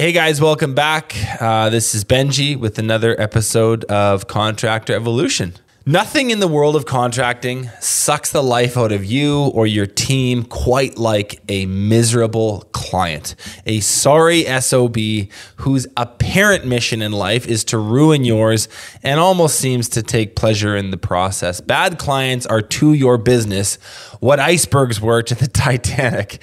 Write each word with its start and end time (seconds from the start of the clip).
Hey 0.00 0.12
guys, 0.12 0.40
welcome 0.40 0.74
back. 0.74 1.14
Uh, 1.42 1.68
this 1.68 1.94
is 1.94 2.04
Benji 2.04 2.56
with 2.56 2.78
another 2.78 3.20
episode 3.20 3.84
of 3.84 4.26
Contractor 4.26 4.94
Evolution. 4.94 5.52
Nothing 5.84 6.30
in 6.30 6.40
the 6.40 6.48
world 6.48 6.74
of 6.74 6.86
contracting 6.86 7.68
sucks 7.80 8.32
the 8.32 8.42
life 8.42 8.78
out 8.78 8.92
of 8.92 9.04
you 9.04 9.40
or 9.48 9.66
your 9.66 9.84
team 9.84 10.44
quite 10.44 10.96
like 10.96 11.42
a 11.48 11.66
miserable 11.66 12.62
client. 12.72 13.34
A 13.66 13.80
sorry 13.80 14.44
SOB 14.44 14.96
whose 15.56 15.86
apparent 15.96 16.64
mission 16.64 17.02
in 17.02 17.12
life 17.12 17.46
is 17.46 17.64
to 17.64 17.76
ruin 17.76 18.24
yours 18.24 18.68
and 19.02 19.20
almost 19.20 19.58
seems 19.58 19.88
to 19.90 20.02
take 20.02 20.34
pleasure 20.34 20.76
in 20.76 20.92
the 20.92 20.96
process. 20.96 21.60
Bad 21.60 21.98
clients 21.98 22.46
are 22.46 22.62
to 22.62 22.94
your 22.94 23.18
business 23.18 23.76
what 24.20 24.38
icebergs 24.38 25.00
were 25.00 25.22
to 25.22 25.34
the 25.34 25.48
Titanic. 25.60 26.40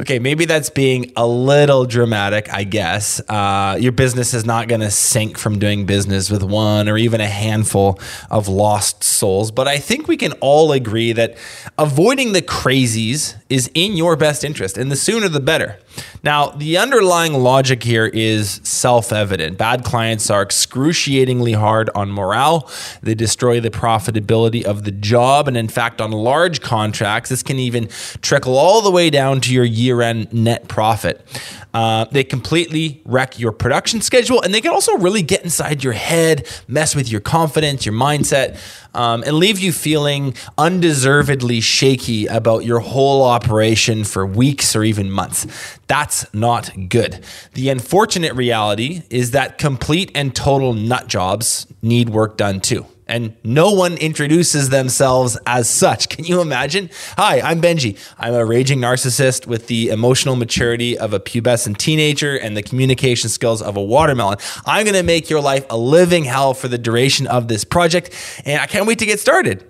Okay, 0.00 0.18
maybe 0.18 0.44
that's 0.44 0.70
being 0.70 1.12
a 1.16 1.26
little 1.26 1.84
dramatic, 1.84 2.52
I 2.52 2.64
guess. 2.64 3.20
Uh, 3.28 3.76
your 3.80 3.92
business 3.92 4.34
is 4.34 4.44
not 4.44 4.68
going 4.68 4.80
to 4.80 4.90
sink 4.90 5.36
from 5.36 5.58
doing 5.58 5.86
business 5.86 6.30
with 6.30 6.42
one 6.42 6.88
or 6.88 6.96
even 6.96 7.20
a 7.20 7.26
handful 7.26 7.98
of 8.30 8.46
lost 8.46 9.02
souls. 9.02 9.50
But 9.50 9.66
I 9.66 9.78
think 9.78 10.06
we 10.06 10.16
can 10.16 10.32
all 10.34 10.72
agree 10.72 11.12
that 11.12 11.36
avoiding 11.76 12.32
the 12.32 12.42
crazies 12.42 13.34
is 13.48 13.70
in 13.74 13.96
your 13.96 14.16
best 14.16 14.44
interest, 14.44 14.78
and 14.78 14.92
the 14.92 14.96
sooner 14.96 15.28
the 15.28 15.40
better. 15.40 15.78
Now, 16.22 16.50
the 16.50 16.76
underlying 16.76 17.34
logic 17.34 17.82
here 17.82 18.06
is 18.06 18.60
self 18.62 19.12
evident. 19.12 19.56
Bad 19.58 19.84
clients 19.84 20.30
are 20.30 20.42
excruciatingly 20.42 21.52
hard 21.52 21.90
on 21.94 22.10
morale, 22.10 22.70
they 23.02 23.14
destroy 23.14 23.60
the 23.60 23.70
profitability 23.70 24.62
of 24.64 24.84
the 24.84 24.90
job. 24.90 25.48
And 25.48 25.56
in 25.56 25.68
fact, 25.68 26.00
on 26.00 26.12
large 26.12 26.60
contracts, 26.60 27.30
this 27.30 27.42
can 27.42 27.58
even 27.58 27.88
trickle 28.20 28.56
all 28.56 28.82
the 28.82 28.90
way 28.90 29.10
down 29.10 29.40
to 29.42 29.54
your 29.54 29.64
year 29.64 30.02
end 30.02 30.32
net 30.32 30.68
profit. 30.68 31.26
Uh, 31.72 32.04
they 32.10 32.24
completely 32.24 33.00
wreck 33.04 33.38
your 33.38 33.52
production 33.52 34.00
schedule 34.00 34.42
and 34.42 34.52
they 34.52 34.60
can 34.60 34.72
also 34.72 34.96
really 34.98 35.22
get 35.22 35.44
inside 35.44 35.84
your 35.84 35.92
head, 35.92 36.46
mess 36.66 36.96
with 36.96 37.10
your 37.10 37.20
confidence, 37.20 37.86
your 37.86 37.94
mindset, 37.94 38.58
um, 38.94 39.22
and 39.24 39.36
leave 39.36 39.58
you 39.58 39.72
feeling 39.72 40.34
undeservedly 40.58 41.60
shaky 41.60 42.26
about 42.26 42.64
your 42.64 42.80
whole 42.80 43.24
operation 43.24 44.04
for 44.04 44.26
weeks 44.26 44.74
or 44.76 44.84
even 44.84 45.10
months. 45.10 45.46
That's 45.86 46.32
not 46.34 46.70
good. 46.88 47.24
The 47.54 47.68
unfortunate 47.68 48.34
reality 48.34 49.02
is 49.10 49.32
that 49.32 49.58
complete 49.58 50.10
and 50.14 50.34
total 50.34 50.72
nut 50.72 51.06
jobs 51.08 51.66
need 51.82 52.10
work 52.10 52.36
done 52.36 52.60
too 52.60 52.86
and 53.10 53.34
no 53.42 53.72
one 53.72 53.96
introduces 53.96 54.68
themselves 54.68 55.36
as 55.44 55.68
such. 55.68 56.08
Can 56.08 56.24
you 56.24 56.40
imagine? 56.40 56.88
Hi, 57.16 57.40
I'm 57.40 57.60
Benji. 57.60 57.98
I'm 58.18 58.34
a 58.34 58.44
raging 58.44 58.78
narcissist 58.78 59.46
with 59.46 59.66
the 59.66 59.88
emotional 59.88 60.36
maturity 60.36 60.96
of 60.96 61.12
a 61.12 61.18
pubescent 61.18 61.76
teenager 61.76 62.36
and 62.36 62.56
the 62.56 62.62
communication 62.62 63.28
skills 63.28 63.60
of 63.60 63.76
a 63.76 63.82
watermelon. 63.82 64.38
I'm 64.64 64.84
going 64.84 64.94
to 64.94 65.02
make 65.02 65.28
your 65.28 65.40
life 65.40 65.66
a 65.68 65.76
living 65.76 66.24
hell 66.24 66.54
for 66.54 66.68
the 66.68 66.78
duration 66.78 67.26
of 67.26 67.48
this 67.48 67.64
project, 67.64 68.14
and 68.44 68.62
I 68.62 68.66
can't 68.66 68.86
wait 68.86 69.00
to 69.00 69.06
get 69.06 69.18
started. 69.18 69.66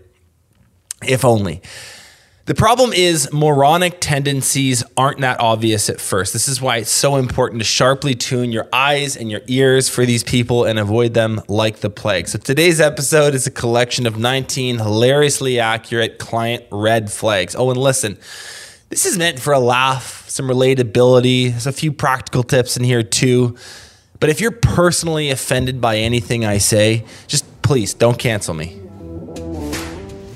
If 1.02 1.24
only. 1.24 1.62
The 2.50 2.56
problem 2.56 2.92
is 2.92 3.32
moronic 3.32 3.98
tendencies 4.00 4.82
aren't 4.96 5.20
that 5.20 5.38
obvious 5.38 5.88
at 5.88 6.00
first. 6.00 6.32
This 6.32 6.48
is 6.48 6.60
why 6.60 6.78
it's 6.78 6.90
so 6.90 7.14
important 7.14 7.60
to 7.60 7.64
sharply 7.64 8.16
tune 8.16 8.50
your 8.50 8.68
eyes 8.72 9.16
and 9.16 9.30
your 9.30 9.42
ears 9.46 9.88
for 9.88 10.04
these 10.04 10.24
people 10.24 10.64
and 10.64 10.76
avoid 10.76 11.14
them 11.14 11.40
like 11.46 11.76
the 11.76 11.90
plague. 11.90 12.26
So 12.26 12.40
today's 12.40 12.80
episode 12.80 13.36
is 13.36 13.46
a 13.46 13.52
collection 13.52 14.04
of 14.04 14.18
19 14.18 14.78
hilariously 14.78 15.60
accurate 15.60 16.18
client 16.18 16.64
red 16.72 17.12
flags. 17.12 17.54
Oh, 17.54 17.70
and 17.70 17.78
listen, 17.78 18.18
this 18.88 19.06
is 19.06 19.16
meant 19.16 19.38
for 19.38 19.52
a 19.52 19.60
laugh, 19.60 20.28
some 20.28 20.48
relatability. 20.48 21.52
There's 21.52 21.68
a 21.68 21.72
few 21.72 21.92
practical 21.92 22.42
tips 22.42 22.76
in 22.76 22.82
here 22.82 23.04
too. 23.04 23.56
But 24.18 24.28
if 24.28 24.40
you're 24.40 24.50
personally 24.50 25.30
offended 25.30 25.80
by 25.80 25.98
anything 25.98 26.44
I 26.44 26.58
say, 26.58 27.04
just 27.28 27.62
please 27.62 27.94
don't 27.94 28.18
cancel 28.18 28.54
me. 28.54 28.79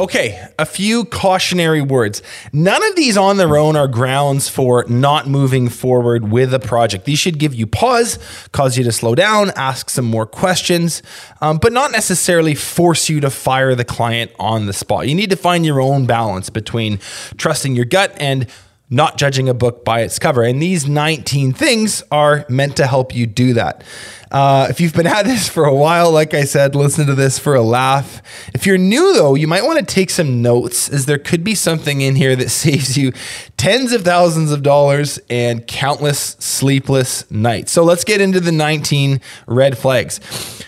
Okay, 0.00 0.48
a 0.58 0.64
few 0.64 1.04
cautionary 1.04 1.82
words. 1.82 2.22
None 2.54 2.82
of 2.82 2.96
these 2.96 3.18
on 3.18 3.36
their 3.36 3.58
own 3.58 3.76
are 3.76 3.86
grounds 3.86 4.48
for 4.48 4.86
not 4.88 5.28
moving 5.28 5.68
forward 5.68 6.32
with 6.32 6.54
a 6.54 6.58
project. 6.58 7.04
These 7.04 7.18
should 7.18 7.38
give 7.38 7.54
you 7.54 7.66
pause, 7.66 8.18
cause 8.50 8.78
you 8.78 8.84
to 8.84 8.92
slow 8.92 9.14
down, 9.14 9.50
ask 9.56 9.90
some 9.90 10.06
more 10.06 10.24
questions, 10.24 11.02
um, 11.42 11.58
but 11.58 11.74
not 11.74 11.92
necessarily 11.92 12.54
force 12.54 13.10
you 13.10 13.20
to 13.20 13.28
fire 13.28 13.74
the 13.74 13.84
client 13.84 14.30
on 14.38 14.64
the 14.64 14.72
spot. 14.72 15.06
You 15.06 15.14
need 15.14 15.28
to 15.28 15.36
find 15.36 15.66
your 15.66 15.82
own 15.82 16.06
balance 16.06 16.48
between 16.48 16.98
trusting 17.36 17.76
your 17.76 17.84
gut 17.84 18.16
and 18.16 18.46
not 18.90 19.16
judging 19.16 19.48
a 19.48 19.54
book 19.54 19.84
by 19.84 20.00
its 20.00 20.18
cover. 20.18 20.42
And 20.42 20.60
these 20.60 20.88
19 20.88 21.52
things 21.52 22.02
are 22.10 22.44
meant 22.48 22.76
to 22.76 22.86
help 22.88 23.14
you 23.14 23.24
do 23.24 23.54
that. 23.54 23.84
Uh, 24.32 24.66
if 24.70 24.80
you've 24.80 24.94
been 24.94 25.06
at 25.06 25.24
this 25.24 25.48
for 25.48 25.64
a 25.64 25.74
while, 25.74 26.10
like 26.12 26.34
I 26.34 26.44
said, 26.44 26.74
listen 26.74 27.06
to 27.06 27.14
this 27.14 27.38
for 27.38 27.54
a 27.54 27.62
laugh. 27.62 28.22
If 28.54 28.64
you're 28.64 28.78
new, 28.78 29.12
though, 29.14 29.34
you 29.34 29.48
might 29.48 29.64
want 29.64 29.80
to 29.80 29.84
take 29.84 30.10
some 30.10 30.40
notes, 30.40 30.88
as 30.88 31.06
there 31.06 31.18
could 31.18 31.42
be 31.42 31.54
something 31.54 32.00
in 32.00 32.14
here 32.14 32.36
that 32.36 32.48
saves 32.50 32.96
you 32.96 33.12
tens 33.56 33.92
of 33.92 34.02
thousands 34.02 34.52
of 34.52 34.62
dollars 34.62 35.18
and 35.28 35.66
countless 35.66 36.36
sleepless 36.38 37.28
nights. 37.30 37.72
So 37.72 37.84
let's 37.84 38.04
get 38.04 38.20
into 38.20 38.40
the 38.40 38.52
19 38.52 39.20
red 39.46 39.78
flags. 39.78 40.20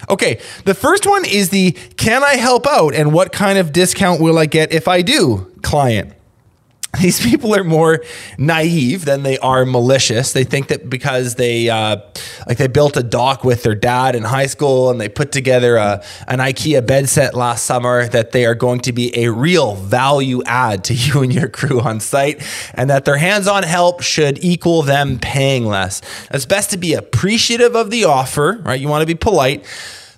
Okay, 0.08 0.40
the 0.64 0.74
first 0.74 1.06
one 1.06 1.24
is 1.24 1.50
the 1.50 1.72
can 1.96 2.24
I 2.24 2.34
help 2.34 2.66
out 2.66 2.94
and 2.94 3.12
what 3.12 3.32
kind 3.32 3.58
of 3.58 3.72
discount 3.72 4.20
will 4.20 4.38
I 4.38 4.46
get 4.46 4.72
if 4.72 4.88
I 4.88 5.02
do 5.02 5.50
client 5.62 6.12
these 7.00 7.20
people 7.20 7.54
are 7.54 7.64
more 7.64 8.02
naive 8.36 9.06
than 9.06 9.22
they 9.22 9.38
are 9.38 9.64
malicious. 9.64 10.32
They 10.32 10.44
think 10.44 10.68
that 10.68 10.90
because 10.90 11.36
they 11.36 11.70
uh, 11.70 11.96
like 12.46 12.58
they 12.58 12.66
built 12.66 12.98
a 12.98 13.02
dock 13.02 13.44
with 13.44 13.62
their 13.62 13.74
dad 13.74 14.14
in 14.14 14.24
high 14.24 14.46
school 14.46 14.90
and 14.90 15.00
they 15.00 15.08
put 15.08 15.32
together 15.32 15.76
a, 15.76 16.04
an 16.28 16.38
IKEA 16.38 16.86
bed 16.86 17.08
set 17.08 17.34
last 17.34 17.64
summer 17.64 18.06
that 18.08 18.32
they 18.32 18.44
are 18.44 18.54
going 18.54 18.80
to 18.80 18.92
be 18.92 19.16
a 19.16 19.32
real 19.32 19.74
value 19.74 20.42
add 20.44 20.84
to 20.84 20.94
you 20.94 21.22
and 21.22 21.32
your 21.32 21.48
crew 21.48 21.80
on 21.80 21.98
site, 21.98 22.42
and 22.74 22.90
that 22.90 23.06
their 23.06 23.16
hands-on 23.16 23.62
help 23.62 24.02
should 24.02 24.42
equal 24.44 24.82
them 24.82 25.18
paying 25.18 25.64
less. 25.64 26.02
It's 26.30 26.46
best 26.46 26.70
to 26.70 26.76
be 26.76 26.92
appreciative 26.92 27.74
of 27.74 27.90
the 27.90 28.04
offer, 28.04 28.60
right? 28.62 28.80
You 28.80 28.88
want 28.88 29.02
to 29.02 29.06
be 29.06 29.14
polite 29.14 29.64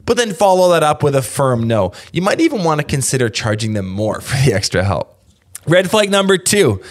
but 0.07 0.19
then 0.19 0.35
follow 0.35 0.71
that 0.73 0.83
up 0.83 1.03
with 1.03 1.17
a 1.17 1.23
firm 1.23 1.67
no. 1.67 1.93
You 2.13 2.21
might 2.21 2.39
even 2.39 2.63
want 2.63 2.79
to 2.79 2.87
consider 2.87 3.31
charging 3.31 3.73
them 3.73 3.89
more 3.89 4.21
for 4.21 4.37
the 4.45 4.53
extra 4.53 4.85
help. 4.85 5.14
Red 5.67 5.91
flag 5.91 6.11
number 6.11 6.39
two. 6.39 6.83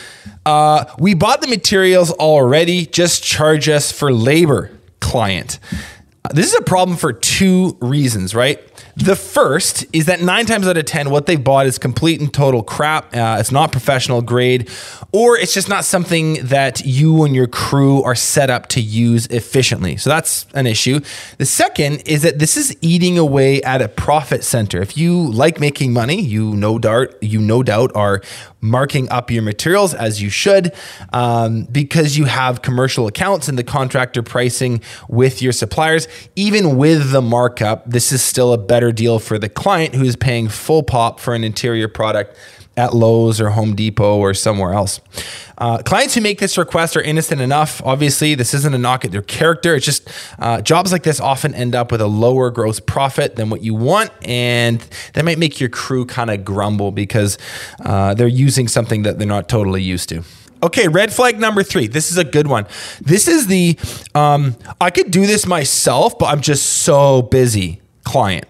Uh, 0.46 0.86
we 0.98 1.14
bought 1.14 1.42
the 1.42 1.48
materials 1.48 2.12
already. 2.12 2.86
Just 2.86 3.24
charge 3.24 3.70
us 3.70 3.92
for 3.92 4.12
labor, 4.12 4.72
client. 5.00 5.60
Uh, 6.26 6.34
this 6.34 6.48
is 6.48 6.56
a 6.56 6.64
problem 6.64 6.98
for 6.98 7.14
two 7.14 7.78
reasons, 7.80 8.34
right? 8.34 8.60
The 8.96 9.16
first 9.16 9.86
is 9.92 10.06
that 10.06 10.22
nine 10.22 10.46
times 10.46 10.68
out 10.68 10.78
of 10.78 10.86
10, 10.86 11.10
what 11.10 11.26
they 11.26 11.36
bought 11.36 11.66
is 11.66 11.80
complete 11.80 12.22
and 12.22 12.32
total 12.32 12.62
crap. 12.62 13.16
Uh, 13.16 13.38
it's 13.40 13.52
not 13.52 13.72
professional 13.72 14.22
grade, 14.22 14.70
or 15.12 15.36
it's 15.36 15.54
just 15.54 15.68
not 15.68 15.84
something 15.84 16.36
that 16.46 16.86
you 16.86 17.24
and 17.24 17.36
your 17.36 17.48
crew 17.48 18.04
are 18.04 18.14
set 18.14 18.52
up 18.52 18.68
to 18.68 18.82
use 18.82 19.26
efficiently. 19.28 19.98
So 19.98 20.12
that's 20.12 20.46
an 20.54 20.68
issue. 20.68 21.00
The 21.40 21.46
second 21.46 22.04
is 22.06 22.22
that 22.22 22.38
this 22.38 22.56
is 22.56 22.76
eating 22.82 23.18
away 23.18 23.64
at 23.64 23.82
a 23.82 23.88
profit 23.88 24.44
center. 24.44 24.80
If 24.82 24.96
you 24.96 25.20
like 25.32 25.60
making 25.60 25.92
money, 25.92 26.22
you 26.22 26.56
no 26.56 26.78
doubt, 26.78 27.16
you 27.22 27.40
no 27.42 27.64
doubt 27.64 27.92
are 27.96 28.22
marking 28.62 29.10
up 29.10 29.30
your 29.30 29.44
materials 29.44 29.94
as 29.94 30.22
you 30.22 30.30
should 30.30 30.72
um, 31.12 31.64
because 31.66 32.18
you 32.18 32.26
have 32.26 32.62
commercial 32.62 33.08
accounts 33.08 33.50
and 33.50 33.58
the 33.58 33.64
contractor 33.64 34.24
pricing 34.24 34.82
with 35.10 35.42
your 35.42 35.52
suppliers. 35.52 36.08
Even 36.36 36.78
with 36.78 37.12
the 37.12 37.22
markup, 37.22 37.84
this 37.90 38.12
is 38.12 38.22
still 38.22 38.54
a 38.54 38.58
better 38.58 38.83
deal 38.92 39.20
for 39.20 39.38
the 39.40 39.50
client 39.50 39.96
who 39.96 40.04
is 40.04 40.16
paying 40.16 40.50
full 40.50 40.84
pop 40.84 41.20
for 41.20 41.34
an 41.34 41.44
interior 41.44 41.88
product 41.88 42.38
at 42.76 42.94
Lowe's 42.94 43.40
or 43.40 43.52
Home 43.52 43.76
Depot 43.76 44.18
or 44.18 44.34
somewhere 44.34 44.74
else. 44.74 45.00
Uh, 45.58 45.78
clients 45.84 46.16
who 46.16 46.22
make 46.22 46.40
this 46.40 46.58
request 46.58 46.98
are 46.98 47.02
innocent 47.02 47.40
enough. 47.40 47.82
Obviously, 47.86 48.34
this 48.34 48.54
isn't 48.54 48.74
a 48.74 48.78
knock 48.78 49.06
at 49.06 49.12
their 49.12 49.22
character. 49.22 49.76
It's 49.76 49.86
just 49.86 50.10
uh, 50.40 50.62
jobs 50.62 50.92
like 50.92 51.04
this 51.04 51.20
often 51.20 51.54
end 51.54 51.76
up 51.76 51.92
with 51.92 52.02
a 52.02 52.08
lower 52.08 52.50
gross 52.50 52.80
profit 52.80 53.36
than 53.36 53.50
what 53.50 53.62
you 53.62 53.76
want, 53.76 54.10
and 54.24 54.86
that 55.14 55.24
might 55.24 55.38
make 55.38 55.60
your 55.60 55.70
crew 55.70 56.06
kind 56.06 56.32
of 56.32 56.44
grumble 56.44 56.92
because 56.92 57.38
uh, 57.86 58.14
they're 58.16 58.28
using 58.28 58.68
something 58.68 59.04
that 59.04 59.20
they're 59.20 59.28
not 59.28 59.48
totally 59.48 59.84
used 59.84 60.10
to. 60.10 60.24
Okay, 60.64 60.88
red 60.88 61.14
flag 61.14 61.40
number 61.40 61.62
three. 61.62 61.88
This 61.88 62.10
is 62.10 62.18
a 62.18 62.24
good 62.24 62.48
one. 62.48 62.66
This 63.02 63.28
is 63.28 63.48
the 63.48 63.78
um, 64.16 64.56
I 64.82 64.90
could 64.90 65.12
do 65.12 65.28
this 65.28 65.46
myself, 65.46 66.18
but 66.18 66.28
I'm 66.28 66.42
just 66.42 66.66
so 66.66 67.22
busy 67.22 67.83
client. 68.14 68.46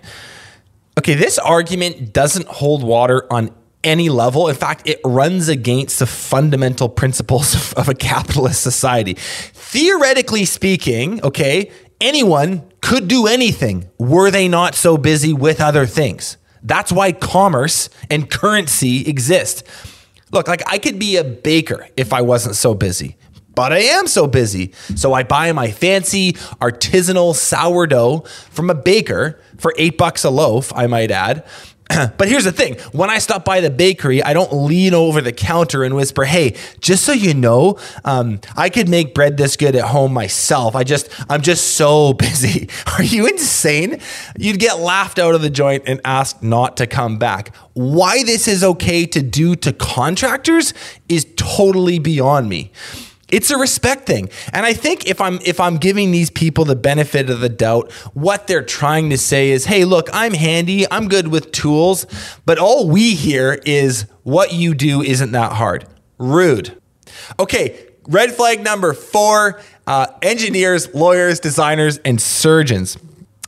Okay, 0.99 1.13
this 1.13 1.39
argument 1.39 2.11
doesn't 2.11 2.47
hold 2.47 2.83
water 2.83 3.25
on 3.31 3.49
any 3.81 4.09
level. 4.09 4.49
In 4.49 4.55
fact, 4.55 4.87
it 4.89 4.99
runs 5.05 5.47
against 5.47 5.99
the 5.99 6.05
fundamental 6.05 6.89
principles 6.89 7.71
of 7.81 7.87
a 7.87 7.93
capitalist 7.95 8.61
society. 8.61 9.13
Theoretically 9.13 10.43
speaking, 10.43 11.23
okay, 11.23 11.71
anyone 12.01 12.69
could 12.81 13.07
do 13.07 13.25
anything 13.25 13.89
were 13.97 14.29
they 14.29 14.49
not 14.49 14.75
so 14.75 14.97
busy 14.97 15.31
with 15.31 15.61
other 15.61 15.85
things. 15.85 16.35
That's 16.61 16.91
why 16.91 17.13
commerce 17.13 17.89
and 18.09 18.29
currency 18.29 19.07
exist. 19.07 19.63
Look, 20.31 20.49
like 20.49 20.63
I 20.67 20.77
could 20.77 20.99
be 20.99 21.15
a 21.15 21.23
baker 21.23 21.87
if 21.95 22.11
I 22.11 22.21
wasn't 22.21 22.55
so 22.55 22.73
busy, 22.73 23.15
but 23.55 23.71
I 23.73 23.79
am 23.79 24.07
so 24.07 24.27
busy. 24.27 24.73
So 24.95 25.13
I 25.13 25.23
buy 25.23 25.51
my 25.51 25.71
fancy 25.71 26.33
artisanal 26.33 27.35
sourdough 27.35 28.19
from 28.49 28.69
a 28.69 28.75
baker 28.75 29.39
for 29.57 29.73
eight 29.77 29.97
bucks 29.97 30.23
a 30.23 30.29
loaf, 30.29 30.71
I 30.75 30.87
might 30.87 31.11
add. 31.11 31.45
but 32.17 32.27
here's 32.27 32.45
the 32.45 32.51
thing 32.51 32.75
when 32.91 33.09
I 33.09 33.17
stop 33.19 33.43
by 33.43 33.59
the 33.59 33.69
bakery, 33.69 34.23
I 34.23 34.33
don't 34.33 34.53
lean 34.53 34.93
over 34.93 35.21
the 35.21 35.31
counter 35.31 35.83
and 35.83 35.95
whisper, 35.95 36.23
Hey, 36.23 36.55
just 36.79 37.03
so 37.03 37.11
you 37.11 37.33
know, 37.33 37.77
um, 38.05 38.39
I 38.55 38.69
could 38.69 38.87
make 38.89 39.13
bread 39.13 39.37
this 39.37 39.57
good 39.57 39.75
at 39.75 39.85
home 39.85 40.13
myself. 40.13 40.75
I 40.75 40.83
just, 40.83 41.09
I'm 41.29 41.41
just 41.41 41.75
so 41.75 42.13
busy. 42.13 42.69
Are 42.97 43.03
you 43.03 43.27
insane? 43.27 43.99
You'd 44.37 44.59
get 44.59 44.79
laughed 44.79 45.19
out 45.19 45.35
of 45.35 45.41
the 45.41 45.49
joint 45.49 45.83
and 45.85 45.99
asked 46.05 46.41
not 46.41 46.77
to 46.77 46.87
come 46.87 47.17
back. 47.17 47.55
Why 47.73 48.23
this 48.23 48.47
is 48.47 48.63
okay 48.63 49.05
to 49.07 49.21
do 49.21 49.55
to 49.57 49.73
contractors 49.73 50.73
is 51.09 51.27
totally 51.35 51.99
beyond 51.99 52.49
me. 52.49 52.71
It's 53.33 53.49
a 53.49 53.57
respect 53.57 54.05
thing. 54.05 54.29
And 54.53 54.63
I 54.63 54.73
think 54.73 55.07
if 55.07 55.19
I'm 55.19 55.39
if 55.43 55.59
I'm 55.59 55.77
giving 55.77 56.11
these 56.11 56.29
people 56.29 56.65
the 56.65 56.75
benefit 56.75 57.31
of 57.31 57.39
the 57.39 57.49
doubt, 57.49 57.91
what 58.13 58.45
they're 58.45 58.63
trying 58.63 59.09
to 59.09 59.17
say 59.17 59.49
is, 59.49 59.65
"Hey, 59.65 59.85
look, 59.85 60.07
I'm 60.13 60.35
handy. 60.35 60.85
I'm 60.91 61.07
good 61.07 61.29
with 61.29 61.51
tools, 61.51 62.05
but 62.45 62.59
all 62.59 62.87
we 62.87 63.15
hear 63.15 63.59
is 63.65 64.05
what 64.21 64.53
you 64.53 64.75
do 64.75 65.01
isn't 65.01 65.31
that 65.31 65.53
hard." 65.53 65.85
Rude. 66.19 66.77
Okay, 67.39 67.75
red 68.07 68.33
flag 68.33 68.63
number 68.63 68.93
4, 68.93 69.59
uh, 69.87 70.07
engineers, 70.21 70.93
lawyers, 70.93 71.39
designers 71.39 71.97
and 72.05 72.21
surgeons. 72.21 72.97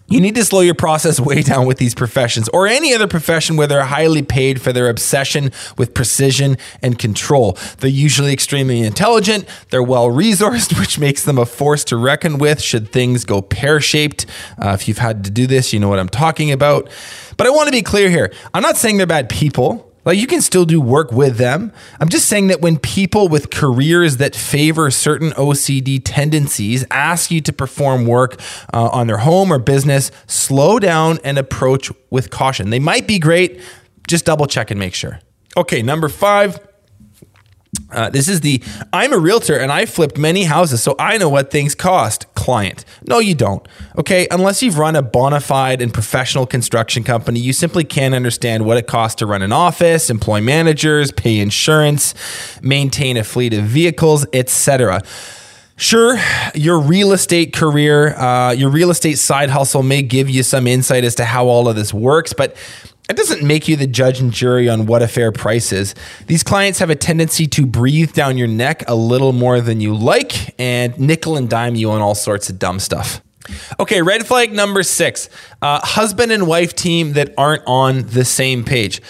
You 0.07 0.21
need 0.21 0.35
to 0.35 0.45
slow 0.45 0.61
your 0.61 0.75
process 0.75 1.19
way 1.19 1.41
down 1.41 1.65
with 1.65 1.77
these 1.77 1.95
professions 1.95 2.47
or 2.49 2.67
any 2.67 2.93
other 2.93 3.07
profession 3.07 3.57
where 3.57 3.67
they're 3.67 3.85
highly 3.85 4.21
paid 4.21 4.61
for 4.61 4.71
their 4.71 4.87
obsession 4.87 5.51
with 5.77 5.93
precision 5.93 6.57
and 6.81 6.99
control. 6.99 7.57
They're 7.79 7.89
usually 7.89 8.31
extremely 8.31 8.81
intelligent, 8.81 9.47
they're 9.71 9.83
well 9.83 10.07
resourced, 10.07 10.79
which 10.79 10.99
makes 10.99 11.23
them 11.23 11.37
a 11.37 11.45
force 11.45 11.83
to 11.85 11.97
reckon 11.97 12.37
with 12.37 12.61
should 12.61 12.91
things 12.91 13.25
go 13.25 13.41
pear 13.41 13.79
shaped. 13.81 14.25
Uh, 14.61 14.69
if 14.69 14.87
you've 14.87 14.99
had 14.99 15.23
to 15.23 15.31
do 15.31 15.47
this, 15.47 15.73
you 15.73 15.79
know 15.79 15.89
what 15.89 15.99
I'm 15.99 16.09
talking 16.09 16.51
about. 16.51 16.89
But 17.37 17.47
I 17.47 17.49
want 17.49 17.67
to 17.67 17.71
be 17.71 17.81
clear 17.81 18.09
here 18.09 18.31
I'm 18.53 18.63
not 18.63 18.77
saying 18.77 18.97
they're 18.97 19.07
bad 19.07 19.29
people. 19.29 19.91
Like 20.05 20.17
you 20.17 20.27
can 20.27 20.41
still 20.41 20.65
do 20.65 20.79
work 20.79 21.11
with 21.11 21.37
them. 21.37 21.73
I'm 21.99 22.09
just 22.09 22.27
saying 22.27 22.47
that 22.47 22.61
when 22.61 22.77
people 22.77 23.27
with 23.27 23.49
careers 23.49 24.17
that 24.17 24.35
favor 24.35 24.91
certain 24.91 25.31
OCD 25.31 25.99
tendencies 26.03 26.85
ask 26.91 27.31
you 27.31 27.41
to 27.41 27.51
perform 27.51 28.05
work 28.05 28.39
uh, 28.73 28.89
on 28.93 29.07
their 29.07 29.17
home 29.17 29.51
or 29.51 29.57
business, 29.57 30.11
slow 30.27 30.79
down 30.79 31.17
and 31.23 31.37
approach 31.37 31.91
with 32.11 32.29
caution. 32.29 32.69
They 32.69 32.79
might 32.79 33.07
be 33.07 33.17
great, 33.17 33.59
just 34.07 34.25
double 34.25 34.45
check 34.45 34.69
and 34.69 34.79
make 34.79 34.93
sure. 34.93 35.19
Okay, 35.57 35.81
number 35.81 36.07
five 36.07 36.59
uh, 37.91 38.09
this 38.09 38.27
is 38.27 38.41
the 38.41 38.61
I'm 38.91 39.13
a 39.13 39.17
realtor 39.17 39.57
and 39.57 39.71
I 39.71 39.85
flipped 39.85 40.17
many 40.17 40.43
houses, 40.43 40.83
so 40.83 40.95
I 40.99 41.17
know 41.17 41.29
what 41.29 41.51
things 41.51 41.75
cost. 41.75 42.33
Client. 42.35 42.85
No, 43.07 43.19
you 43.19 43.35
don't. 43.35 43.65
Okay, 43.97 44.27
unless 44.31 44.61
you've 44.61 44.77
run 44.77 44.95
a 44.95 45.01
bona 45.01 45.39
fide 45.39 45.81
and 45.81 45.93
professional 45.93 46.45
construction 46.45 47.03
company, 47.03 47.39
you 47.39 47.53
simply 47.53 47.83
can't 47.83 48.13
understand 48.13 48.65
what 48.65 48.77
it 48.77 48.87
costs 48.87 49.15
to 49.19 49.25
run 49.25 49.41
an 49.41 49.51
office, 49.51 50.09
employ 50.09 50.41
managers, 50.41 51.11
pay 51.11 51.39
insurance, 51.39 52.13
maintain 52.61 53.17
a 53.17 53.23
fleet 53.23 53.53
of 53.53 53.63
vehicles, 53.63 54.25
etc. 54.33 55.01
Sure, 55.77 56.17
your 56.53 56.79
real 56.79 57.11
estate 57.11 57.51
career, 57.51 58.15
uh, 58.15 58.51
your 58.51 58.69
real 58.69 58.89
estate 58.89 59.17
side 59.17 59.49
hustle 59.49 59.83
may 59.83 60.01
give 60.01 60.29
you 60.29 60.41
some 60.41 60.67
insight 60.67 61.03
as 61.03 61.15
to 61.15 61.25
how 61.25 61.47
all 61.47 61.67
of 61.67 61.75
this 61.75 61.93
works, 61.93 62.31
but 62.31 62.55
it 63.09 63.15
doesn't 63.15 63.43
make 63.43 63.67
you 63.67 63.75
the 63.75 63.87
judge 63.87 64.19
and 64.19 64.31
jury 64.31 64.67
on 64.67 64.85
what 64.85 65.01
a 65.01 65.07
fair 65.07 65.31
price 65.31 65.71
is. 65.71 65.93
These 66.27 66.43
clients 66.43 66.79
have 66.79 66.89
a 66.89 66.95
tendency 66.95 67.45
to 67.47 67.65
breathe 67.65 68.13
down 68.13 68.37
your 68.37 68.47
neck 68.47 68.87
a 68.87 68.95
little 68.95 69.31
more 69.31 69.61
than 69.61 69.79
you 69.79 69.95
like 69.95 70.59
and 70.59 70.97
nickel 70.99 71.37
and 71.37 71.49
dime 71.49 71.75
you 71.75 71.91
on 71.91 72.01
all 72.01 72.15
sorts 72.15 72.49
of 72.49 72.57
dumb 72.57 72.79
stuff. 72.79 73.21
Okay, 73.79 74.01
red 74.01 74.25
flag 74.25 74.53
number 74.53 74.81
six 74.81 75.29
uh, 75.61 75.79
husband 75.83 76.31
and 76.31 76.47
wife 76.47 76.73
team 76.73 77.13
that 77.13 77.33
aren't 77.37 77.63
on 77.67 78.07
the 78.07 78.25
same 78.25 78.63
page. 78.63 79.01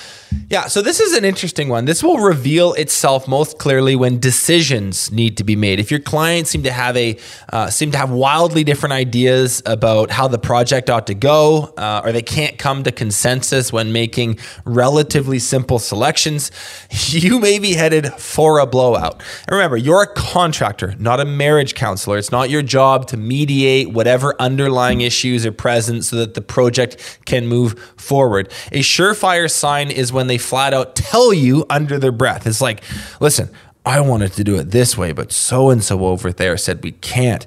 Yeah, 0.49 0.67
so 0.67 0.81
this 0.81 0.99
is 0.99 1.13
an 1.13 1.25
interesting 1.25 1.69
one. 1.69 1.85
This 1.85 2.03
will 2.03 2.19
reveal 2.19 2.73
itself 2.73 3.27
most 3.27 3.57
clearly 3.57 3.95
when 3.95 4.19
decisions 4.19 5.11
need 5.11 5.37
to 5.37 5.43
be 5.43 5.55
made. 5.55 5.79
If 5.79 5.89
your 5.89 5.99
clients 5.99 6.51
seem 6.51 6.63
to 6.63 6.71
have 6.71 6.95
a 6.95 7.17
uh, 7.51 7.69
seem 7.69 7.91
to 7.91 7.97
have 7.97 8.11
wildly 8.11 8.63
different 8.63 8.93
ideas 8.93 9.63
about 9.65 10.11
how 10.11 10.27
the 10.27 10.37
project 10.37 10.89
ought 10.89 11.07
to 11.07 11.15
go, 11.15 11.73
uh, 11.77 12.01
or 12.03 12.11
they 12.11 12.21
can't 12.21 12.57
come 12.57 12.83
to 12.83 12.91
consensus 12.91 13.73
when 13.73 13.91
making 13.91 14.37
relatively 14.65 15.39
simple 15.39 15.79
selections, 15.79 16.51
you 17.09 17.39
may 17.39 17.57
be 17.57 17.73
headed 17.73 18.13
for 18.13 18.59
a 18.59 18.67
blowout. 18.67 19.21
And 19.47 19.55
remember, 19.55 19.77
you're 19.77 20.03
a 20.03 20.13
contractor, 20.13 20.95
not 20.99 21.19
a 21.19 21.25
marriage 21.25 21.73
counselor. 21.73 22.17
It's 22.17 22.31
not 22.31 22.49
your 22.49 22.61
job 22.61 23.07
to 23.07 23.17
mediate 23.17 23.89
whatever 23.91 24.35
underlying 24.39 25.01
issues 25.01 25.45
are 25.45 25.51
present 25.51 26.05
so 26.05 26.17
that 26.17 26.35
the 26.35 26.41
project 26.41 27.19
can 27.25 27.47
move 27.47 27.79
forward. 27.97 28.51
A 28.71 28.79
surefire 28.79 29.49
sign 29.49 29.89
is 29.89 30.13
when 30.13 30.24
they 30.27 30.37
flat 30.37 30.73
out 30.73 30.95
tell 30.95 31.33
you 31.33 31.65
under 31.69 31.97
their 31.99 32.11
breath. 32.11 32.47
It's 32.47 32.61
like, 32.61 32.83
listen, 33.19 33.49
I 33.85 34.01
wanted 34.01 34.33
to 34.33 34.43
do 34.43 34.57
it 34.57 34.71
this 34.71 34.97
way, 34.97 35.11
but 35.11 35.31
so 35.31 35.69
and 35.69 35.83
so 35.83 36.05
over 36.05 36.31
there 36.31 36.57
said 36.57 36.83
we 36.83 36.91
can't. 36.91 37.45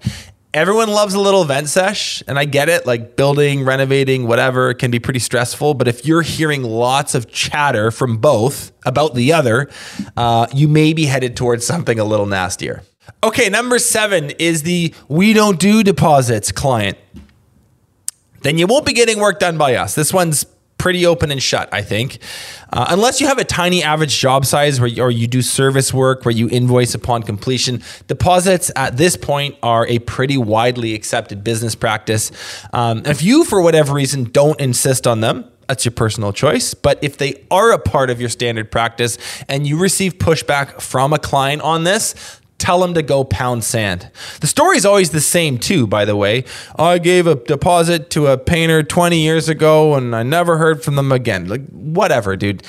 Everyone 0.55 0.89
loves 0.89 1.13
a 1.15 1.21
little 1.21 1.45
vent 1.45 1.69
sesh, 1.69 2.23
and 2.27 2.39
I 2.39 2.45
get 2.45 2.69
it. 2.69 2.87
Like 2.87 3.17
building, 3.17 3.65
renovating, 3.65 4.27
whatever 4.27 4.73
can 4.73 4.91
be 4.91 4.99
pretty 4.99 5.19
stressful. 5.19 5.75
But 5.75 5.89
if 5.89 6.07
you're 6.07 6.23
hearing 6.23 6.63
lots 6.63 7.15
of 7.15 7.31
chatter 7.31 7.91
from 7.91 8.17
both 8.19 8.73
about 8.87 9.15
the 9.15 9.33
other, 9.33 9.69
uh, 10.17 10.47
you 10.55 10.67
may 10.67 10.95
be 10.95 11.05
headed 11.07 11.37
towards 11.37 11.67
something 11.67 11.99
a 11.99 12.05
little 12.05 12.27
nastier. 12.27 12.83
Okay, 13.23 13.49
number 13.49 13.79
seven 13.79 14.31
is 14.39 14.63
the 14.63 14.95
we 15.09 15.33
don't 15.33 15.59
do 15.59 15.83
deposits 15.83 16.53
client. 16.53 16.97
Then 18.43 18.59
you 18.59 18.67
won't 18.67 18.87
be 18.87 18.93
getting 18.93 19.19
work 19.19 19.41
done 19.41 19.59
by 19.59 19.75
us. 19.75 19.95
This 19.95 20.13
one's 20.13 20.47
pretty 20.79 21.05
open 21.05 21.31
and 21.31 21.43
shut, 21.43 21.69
I 21.73 21.83
think. 21.83 22.19
Uh, 22.73 22.87
unless 22.89 23.21
you 23.21 23.27
have 23.27 23.39
a 23.39 23.45
tiny 23.45 23.83
average 23.83 24.19
job 24.19 24.47
size 24.47 24.81
where 24.81 24.89
you, 24.89 25.03
or 25.03 25.11
you 25.11 25.27
do 25.27 25.43
service 25.43 25.93
work 25.93 26.25
where 26.25 26.35
you 26.35 26.49
invoice 26.49 26.95
upon 26.95 27.23
completion, 27.23 27.83
deposits 28.07 28.71
at 28.77 28.97
this 28.97 29.17
point 29.17 29.57
are 29.63 29.87
a 29.87 29.99
pretty 29.99 30.39
widely 30.39 30.95
accepted 30.95 31.45
business 31.45 31.75
practice. 31.75 32.31
Um, 32.73 33.03
if 33.05 33.23
you, 33.23 33.45
for 33.45 33.61
whatever 33.61 33.93
reason, 33.93 34.25
don't 34.25 34.59
insist 34.61 35.07
on 35.07 35.21
them, 35.21 35.45
that's 35.69 35.85
your 35.85 35.93
personal 35.93 36.33
choice. 36.33 36.73
But 36.73 36.99
if 37.03 37.19
they 37.19 37.45
are 37.51 37.73
a 37.73 37.79
part 37.79 38.09
of 38.09 38.21
your 38.21 38.31
standard 38.31 38.71
practice 38.71 39.19
and 39.49 39.67
you 39.67 39.79
receive 39.79 40.15
pushback 40.15 40.81
from 40.81 41.13
a 41.13 41.19
client 41.19 41.61
on 41.61 41.85
this, 41.85 42.38
tell 42.59 42.81
them 42.81 42.95
to 42.95 43.03
go 43.03 43.25
pound 43.25 43.65
sand. 43.65 44.11
The 44.41 44.47
story 44.47 44.77
is 44.77 44.85
always 44.85 45.11
the 45.11 45.21
same, 45.21 45.59
too, 45.59 45.87
by 45.87 46.05
the 46.05 46.17
way. 46.17 46.45
I 46.77 46.99
gave 46.99 47.27
a 47.27 47.37
deposit 47.37 48.11
to 48.11 48.27
a 48.27 48.37
painter 48.37 48.83
20 48.83 49.21
years 49.21 49.49
ago 49.49 49.95
and 49.95 50.15
I 50.15 50.23
never 50.25 50.59
heard 50.59 50.83
from 50.83 50.97
them 50.97 51.13
again. 51.13 51.47
Like, 51.47 51.67
whatever, 51.69 52.37
dude. 52.37 52.63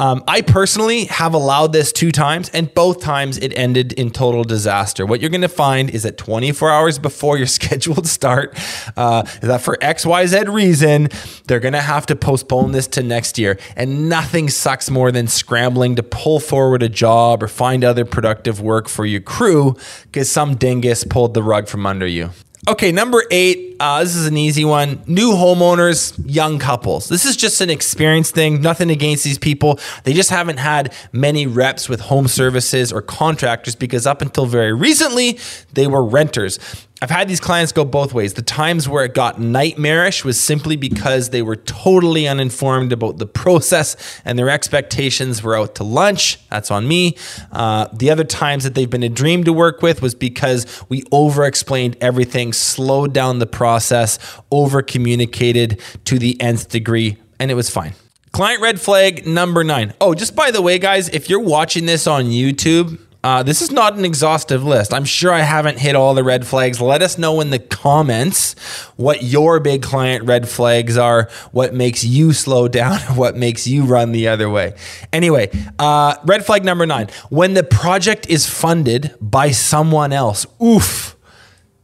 Um, 0.00 0.24
I 0.26 0.40
personally 0.40 1.04
have 1.04 1.34
allowed 1.34 1.74
this 1.74 1.92
two 1.92 2.10
times, 2.10 2.48
and 2.54 2.72
both 2.72 3.02
times 3.02 3.36
it 3.36 3.52
ended 3.54 3.92
in 3.92 4.10
total 4.10 4.44
disaster. 4.44 5.04
What 5.04 5.20
you're 5.20 5.28
going 5.28 5.42
to 5.42 5.48
find 5.48 5.90
is 5.90 6.04
that 6.04 6.16
24 6.16 6.70
hours 6.70 6.98
before 6.98 7.36
your 7.36 7.46
scheduled 7.58 8.06
start, 8.06 8.58
uh, 8.96 9.24
that 9.42 9.60
for 9.60 9.76
XYZ 9.76 10.50
reason, 10.50 11.10
they're 11.46 11.60
going 11.60 11.74
to 11.74 11.82
have 11.82 12.06
to 12.06 12.16
postpone 12.16 12.72
this 12.72 12.86
to 12.88 13.02
next 13.02 13.38
year. 13.38 13.58
And 13.76 14.08
nothing 14.08 14.48
sucks 14.48 14.88
more 14.88 15.12
than 15.12 15.28
scrambling 15.28 15.96
to 15.96 16.02
pull 16.02 16.40
forward 16.40 16.82
a 16.82 16.88
job 16.88 17.42
or 17.42 17.48
find 17.48 17.84
other 17.84 18.06
productive 18.06 18.58
work 18.58 18.88
for 18.88 19.04
your 19.04 19.20
crew 19.20 19.76
because 20.04 20.30
some 20.30 20.56
dingus 20.56 21.04
pulled 21.04 21.34
the 21.34 21.42
rug 21.42 21.68
from 21.68 21.84
under 21.84 22.06
you. 22.06 22.30
Okay, 22.68 22.92
number 22.92 23.24
eight. 23.30 23.76
Uh, 23.80 24.04
this 24.04 24.14
is 24.14 24.26
an 24.26 24.36
easy 24.36 24.66
one. 24.66 25.02
New 25.06 25.32
homeowners, 25.32 26.20
young 26.26 26.58
couples. 26.58 27.08
This 27.08 27.24
is 27.24 27.34
just 27.34 27.62
an 27.62 27.70
experience 27.70 28.30
thing. 28.30 28.60
Nothing 28.60 28.90
against 28.90 29.24
these 29.24 29.38
people. 29.38 29.78
They 30.04 30.12
just 30.12 30.28
haven't 30.28 30.58
had 30.58 30.92
many 31.10 31.46
reps 31.46 31.88
with 31.88 32.00
home 32.00 32.28
services 32.28 32.92
or 32.92 33.00
contractors 33.00 33.74
because 33.74 34.06
up 34.06 34.20
until 34.20 34.44
very 34.44 34.74
recently, 34.74 35.38
they 35.72 35.86
were 35.86 36.04
renters. 36.04 36.58
I've 37.02 37.10
had 37.10 37.28
these 37.28 37.40
clients 37.40 37.72
go 37.72 37.86
both 37.86 38.12
ways. 38.12 38.34
The 38.34 38.42
times 38.42 38.86
where 38.86 39.06
it 39.06 39.14
got 39.14 39.40
nightmarish 39.40 40.22
was 40.22 40.38
simply 40.38 40.76
because 40.76 41.30
they 41.30 41.40
were 41.40 41.56
totally 41.56 42.28
uninformed 42.28 42.92
about 42.92 43.16
the 43.16 43.24
process 43.26 43.96
and 44.26 44.38
their 44.38 44.50
expectations 44.50 45.42
were 45.42 45.56
out 45.56 45.74
to 45.76 45.84
lunch. 45.84 46.38
That's 46.50 46.70
on 46.70 46.86
me. 46.86 47.16
Uh, 47.52 47.88
the 47.94 48.10
other 48.10 48.24
times 48.24 48.64
that 48.64 48.74
they've 48.74 48.90
been 48.90 49.02
a 49.02 49.08
dream 49.08 49.44
to 49.44 49.52
work 49.52 49.80
with 49.80 50.02
was 50.02 50.14
because 50.14 50.66
we 50.90 51.02
over 51.10 51.44
explained 51.44 51.96
everything, 52.02 52.52
slowed 52.52 53.14
down 53.14 53.38
the 53.38 53.46
process, 53.46 54.18
over 54.50 54.82
communicated 54.82 55.80
to 56.04 56.18
the 56.18 56.38
nth 56.40 56.68
degree 56.68 57.16
and 57.38 57.50
it 57.50 57.54
was 57.54 57.70
fine. 57.70 57.94
Client 58.32 58.60
red 58.60 58.80
flag 58.80 59.26
number 59.26 59.64
nine. 59.64 59.94
Oh, 60.00 60.14
just 60.14 60.36
by 60.36 60.50
the 60.50 60.62
way, 60.62 60.78
guys, 60.78 61.08
if 61.08 61.30
you're 61.30 61.40
watching 61.40 61.86
this 61.86 62.06
on 62.06 62.26
YouTube, 62.26 63.00
uh, 63.22 63.42
this 63.42 63.60
is 63.60 63.70
not 63.70 63.96
an 63.96 64.04
exhaustive 64.04 64.64
list. 64.64 64.94
I'm 64.94 65.04
sure 65.04 65.32
I 65.32 65.40
haven't 65.40 65.78
hit 65.78 65.94
all 65.94 66.14
the 66.14 66.24
red 66.24 66.46
flags. 66.46 66.80
Let 66.80 67.02
us 67.02 67.18
know 67.18 67.40
in 67.40 67.50
the 67.50 67.58
comments 67.58 68.54
what 68.96 69.22
your 69.22 69.60
big 69.60 69.82
client 69.82 70.24
red 70.24 70.48
flags 70.48 70.96
are, 70.96 71.28
what 71.52 71.74
makes 71.74 72.02
you 72.02 72.32
slow 72.32 72.66
down, 72.66 72.98
what 73.16 73.36
makes 73.36 73.66
you 73.66 73.84
run 73.84 74.12
the 74.12 74.28
other 74.28 74.48
way. 74.48 74.74
Anyway, 75.12 75.50
uh, 75.78 76.16
red 76.24 76.46
flag 76.46 76.64
number 76.64 76.86
nine 76.86 77.08
when 77.28 77.54
the 77.54 77.62
project 77.64 78.26
is 78.28 78.48
funded 78.48 79.14
by 79.20 79.50
someone 79.50 80.12
else. 80.12 80.46
Oof, 80.62 81.16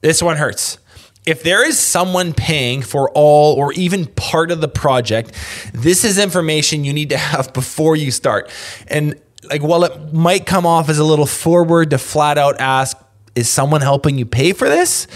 this 0.01 0.23
one 0.23 0.39
hurts 0.39 0.79
if 1.27 1.43
there 1.43 1.67
is 1.67 1.77
someone 1.77 2.33
paying 2.33 2.83
for 2.83 3.11
all 3.11 3.55
or 3.57 3.73
even 3.73 4.07
part 4.07 4.53
of 4.53 4.61
the 4.61 4.69
project, 4.69 5.33
this 5.75 6.05
is 6.05 6.19
information 6.19 6.85
you 6.85 6.93
need 6.93 7.11
to 7.11 7.19
have 7.19 7.53
before 7.53 7.97
you 7.97 8.13
start. 8.13 8.49
And 8.87 9.21
like 9.51 9.63
while 9.63 9.85
it 9.85 10.13
might 10.13 10.47
come 10.47 10.67
off 10.67 10.89
as 10.89 10.99
a 10.99 11.05
little 11.05 11.27
forward 11.27 11.91
to 11.91 11.99
flat 11.99 12.39
out 12.39 12.61
ask, 12.61 12.97
is 13.35 13.49
someone 13.49 13.83
helping 13.83 14.19
you 14.19 14.27
pay 14.27 14.53
for 14.53 14.69
this? 14.69 15.07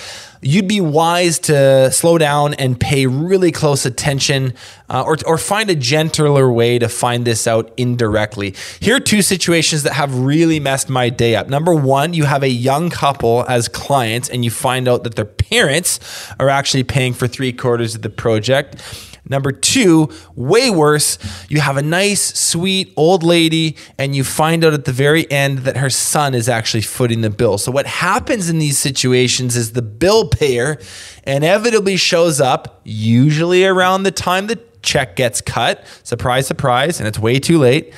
You'd 0.43 0.69
be 0.69 0.81
wise 0.81 1.39
to 1.41 1.91
slow 1.93 2.17
down 2.17 2.55
and 2.55 2.81
pay 2.81 3.07
really 3.07 3.53
close 3.53 3.85
attention 3.85 4.55
uh, 4.89 5.03
or, 5.07 5.19
or 5.27 5.37
find 5.37 5.69
a 5.69 5.75
gentler 5.75 6.51
way 6.51 6.79
to 6.79 6.89
find 6.89 7.27
this 7.27 7.47
out 7.47 7.71
indirectly. 7.77 8.55
Here 8.81 8.97
are 8.97 9.01
two 9.01 9.21
situations 9.21 9.83
that 9.83 9.93
have 9.93 10.19
really 10.19 10.59
messed 10.59 10.89
my 10.89 11.11
day 11.11 11.37
up. 11.37 11.49
Number 11.49 11.75
one, 11.75 12.15
you 12.15 12.25
have 12.25 12.43
a 12.43 12.49
young 12.49 12.89
couple 12.89 13.45
as 13.49 13.69
clients 13.69 14.31
and 14.31 14.43
you 14.43 14.51
find 14.51 14.89
out 14.89 15.05
that 15.05 15.15
their 15.15 15.27
parents 15.27 16.01
are 16.41 16.49
actually 16.49 16.85
paying 16.85 17.13
for 17.13 17.29
three 17.29 17.53
quarters 17.53 17.95
of 17.95 18.01
the 18.01 18.09
project. 18.09 18.77
Number 19.29 19.53
two, 19.53 20.09
way 20.35 20.71
worse, 20.71 21.19
you 21.49 21.61
have 21.61 21.77
a 21.77 21.83
nice, 21.83 22.39
sweet 22.39 22.93
old 22.97 23.23
lady, 23.23 23.77
and 23.99 24.15
you 24.17 24.25
find 24.25 24.65
out 24.65 24.73
at 24.73 24.85
the 24.85 24.93
very 24.93 25.31
end 25.31 25.59
that 25.61 25.77
her 25.77 25.91
son 25.91 26.35
is 26.35 26.49
actually 26.49 26.83
footing 26.83 27.21
the 27.21 27.31
bill. 27.31 27.59
So, 27.59 27.71
what 27.71 27.87
happens 27.87 28.49
in 28.49 28.59
these 28.59 28.79
situations 28.79 29.57
is 29.57 29.73
the 29.73 29.83
bill 29.83 30.29
payer 30.29 30.79
inevitably 31.27 31.97
shows 31.97 32.41
up, 32.41 32.81
usually 32.85 33.65
around 33.65 34.05
the 34.05 34.11
time 34.11 34.47
the 34.47 34.59
check 34.83 35.17
gets 35.17 35.41
cut. 35.41 35.85
Surprise, 36.03 36.47
surprise, 36.47 36.99
and 36.99 37.07
it's 37.07 37.19
way 37.19 37.39
too 37.39 37.59
late. 37.59 37.93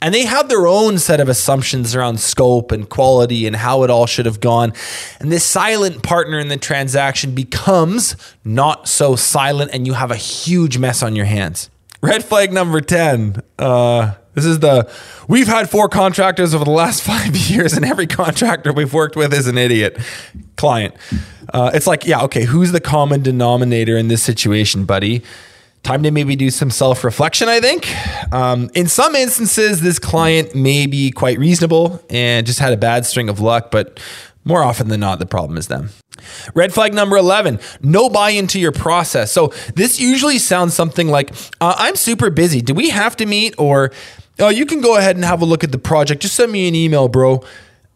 And 0.00 0.14
they 0.14 0.24
have 0.24 0.48
their 0.48 0.66
own 0.66 0.98
set 0.98 1.20
of 1.20 1.28
assumptions 1.28 1.94
around 1.94 2.20
scope 2.20 2.70
and 2.70 2.88
quality 2.88 3.46
and 3.46 3.56
how 3.56 3.82
it 3.82 3.90
all 3.90 4.06
should 4.06 4.26
have 4.26 4.40
gone. 4.40 4.72
And 5.20 5.32
this 5.32 5.44
silent 5.44 6.02
partner 6.02 6.38
in 6.38 6.48
the 6.48 6.56
transaction 6.56 7.34
becomes 7.34 8.16
not 8.44 8.88
so 8.88 9.16
silent, 9.16 9.70
and 9.72 9.86
you 9.86 9.94
have 9.94 10.10
a 10.10 10.16
huge 10.16 10.78
mess 10.78 11.02
on 11.02 11.16
your 11.16 11.26
hands. 11.26 11.68
Red 12.00 12.24
flag 12.24 12.52
number 12.52 12.80
10. 12.80 13.42
Uh, 13.58 14.14
this 14.34 14.44
is 14.44 14.60
the 14.60 14.88
we've 15.26 15.48
had 15.48 15.68
four 15.68 15.88
contractors 15.88 16.54
over 16.54 16.64
the 16.64 16.70
last 16.70 17.02
five 17.04 17.36
years, 17.36 17.72
and 17.72 17.84
every 17.84 18.06
contractor 18.06 18.72
we've 18.72 18.94
worked 18.94 19.16
with 19.16 19.34
is 19.34 19.48
an 19.48 19.58
idiot 19.58 19.98
client. 20.56 20.94
Uh, 21.52 21.70
it's 21.74 21.86
like, 21.86 22.06
yeah, 22.06 22.22
okay, 22.22 22.44
who's 22.44 22.70
the 22.70 22.80
common 22.80 23.22
denominator 23.22 23.96
in 23.96 24.08
this 24.08 24.22
situation, 24.22 24.84
buddy? 24.84 25.22
Time 25.82 26.02
to 26.02 26.10
maybe 26.10 26.36
do 26.36 26.50
some 26.50 26.70
self 26.70 27.04
reflection, 27.04 27.48
I 27.48 27.60
think. 27.60 27.88
Um, 28.32 28.70
in 28.74 28.88
some 28.88 29.14
instances, 29.14 29.80
this 29.80 29.98
client 29.98 30.54
may 30.54 30.86
be 30.86 31.10
quite 31.10 31.38
reasonable 31.38 32.02
and 32.10 32.46
just 32.46 32.58
had 32.58 32.72
a 32.72 32.76
bad 32.76 33.06
string 33.06 33.28
of 33.28 33.40
luck, 33.40 33.70
but 33.70 34.00
more 34.44 34.62
often 34.62 34.88
than 34.88 35.00
not, 35.00 35.18
the 35.18 35.26
problem 35.26 35.58
is 35.58 35.68
them. 35.68 35.90
Red 36.54 36.72
flag 36.72 36.94
number 36.94 37.16
11, 37.16 37.60
no 37.82 38.08
buy 38.08 38.30
into 38.30 38.58
your 38.58 38.72
process. 38.72 39.30
So 39.30 39.48
this 39.74 40.00
usually 40.00 40.38
sounds 40.38 40.74
something 40.74 41.08
like, 41.08 41.32
uh, 41.60 41.74
I'm 41.78 41.96
super 41.96 42.30
busy. 42.30 42.60
Do 42.60 42.74
we 42.74 42.90
have 42.90 43.14
to 43.16 43.26
meet? 43.26 43.54
Or, 43.58 43.92
oh, 44.38 44.48
you 44.48 44.66
can 44.66 44.80
go 44.80 44.96
ahead 44.96 45.16
and 45.16 45.24
have 45.24 45.42
a 45.42 45.44
look 45.44 45.64
at 45.64 45.72
the 45.72 45.78
project. 45.78 46.22
Just 46.22 46.34
send 46.34 46.50
me 46.50 46.66
an 46.66 46.74
email, 46.74 47.08
bro. 47.08 47.44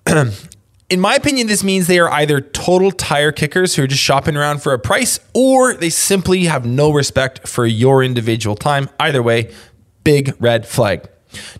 in 0.92 1.00
my 1.00 1.14
opinion, 1.14 1.46
this 1.46 1.64
means 1.64 1.86
they 1.86 1.98
are 1.98 2.10
either 2.10 2.42
total 2.42 2.92
tire 2.92 3.32
kickers 3.32 3.74
who 3.74 3.82
are 3.82 3.86
just 3.86 4.02
shopping 4.02 4.36
around 4.36 4.62
for 4.62 4.74
a 4.74 4.78
price, 4.78 5.18
or 5.32 5.72
they 5.72 5.88
simply 5.88 6.44
have 6.44 6.66
no 6.66 6.92
respect 6.92 7.48
for 7.48 7.64
your 7.64 8.04
individual 8.04 8.54
time. 8.54 8.90
Either 9.00 9.22
way, 9.22 9.50
big 10.04 10.36
red 10.38 10.66
flag. 10.66 11.08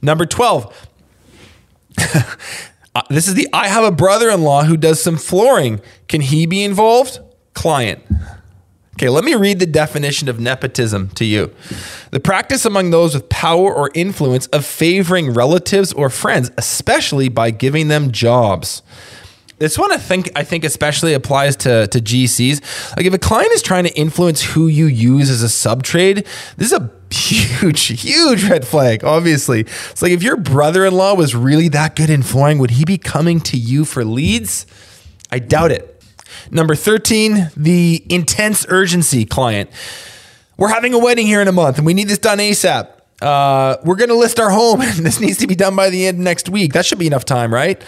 Number 0.02 0.26
12. 0.26 0.88
Uh, 2.94 3.00
this 3.08 3.26
is 3.26 3.32
the 3.32 3.48
I 3.54 3.68
have 3.68 3.84
a 3.84 3.90
brother 3.90 4.28
in 4.28 4.42
law 4.42 4.64
who 4.64 4.76
does 4.76 5.02
some 5.02 5.16
flooring. 5.16 5.80
Can 6.08 6.20
he 6.20 6.44
be 6.44 6.62
involved? 6.62 7.20
Client. 7.54 8.02
Okay, 8.96 9.08
let 9.08 9.24
me 9.24 9.34
read 9.34 9.60
the 9.60 9.66
definition 9.66 10.28
of 10.28 10.38
nepotism 10.38 11.08
to 11.14 11.24
you. 11.24 11.54
The 12.10 12.20
practice 12.20 12.66
among 12.66 12.90
those 12.90 13.14
with 13.14 13.30
power 13.30 13.72
or 13.72 13.90
influence 13.94 14.46
of 14.48 14.66
favoring 14.66 15.32
relatives 15.32 15.94
or 15.94 16.10
friends, 16.10 16.50
especially 16.58 17.30
by 17.30 17.50
giving 17.50 17.88
them 17.88 18.12
jobs. 18.12 18.82
This 19.62 19.78
one 19.78 19.92
I 19.92 19.96
think 19.96 20.28
I 20.34 20.42
think 20.42 20.64
especially 20.64 21.14
applies 21.14 21.54
to, 21.58 21.86
to 21.86 22.00
GCs. 22.00 22.96
Like 22.96 23.06
if 23.06 23.14
a 23.14 23.18
client 23.18 23.52
is 23.52 23.62
trying 23.62 23.84
to 23.84 23.96
influence 23.96 24.42
who 24.42 24.66
you 24.66 24.86
use 24.86 25.30
as 25.30 25.40
a 25.40 25.48
sub 25.48 25.84
trade, 25.84 26.26
this 26.56 26.72
is 26.72 26.80
a 26.80 26.90
huge, 27.14 27.80
huge 28.02 28.50
red 28.50 28.66
flag, 28.66 29.04
obviously. 29.04 29.60
It's 29.60 30.02
like 30.02 30.10
if 30.10 30.20
your 30.20 30.36
brother-in-law 30.36 31.14
was 31.14 31.36
really 31.36 31.68
that 31.68 31.94
good 31.94 32.10
in 32.10 32.24
flooring, 32.24 32.58
would 32.58 32.72
he 32.72 32.84
be 32.84 32.98
coming 32.98 33.38
to 33.42 33.56
you 33.56 33.84
for 33.84 34.04
leads? 34.04 34.66
I 35.30 35.38
doubt 35.38 35.70
it. 35.70 36.02
Number 36.50 36.74
13, 36.74 37.52
the 37.56 38.04
intense 38.08 38.66
urgency 38.68 39.24
client. 39.24 39.70
We're 40.56 40.70
having 40.70 40.92
a 40.92 40.98
wedding 40.98 41.28
here 41.28 41.40
in 41.40 41.46
a 41.46 41.52
month 41.52 41.76
and 41.76 41.86
we 41.86 41.94
need 41.94 42.08
this 42.08 42.18
done 42.18 42.38
ASAP. 42.38 42.88
Uh, 43.20 43.76
we're 43.84 43.94
going 43.94 44.08
to 44.08 44.16
list 44.16 44.40
our 44.40 44.50
home 44.50 44.80
and 44.80 45.06
this 45.06 45.20
needs 45.20 45.38
to 45.38 45.46
be 45.46 45.54
done 45.54 45.76
by 45.76 45.88
the 45.88 46.08
end 46.08 46.18
of 46.18 46.24
next 46.24 46.48
week. 46.48 46.72
That 46.72 46.84
should 46.84 46.98
be 46.98 47.06
enough 47.06 47.24
time, 47.24 47.54
right? 47.54 47.80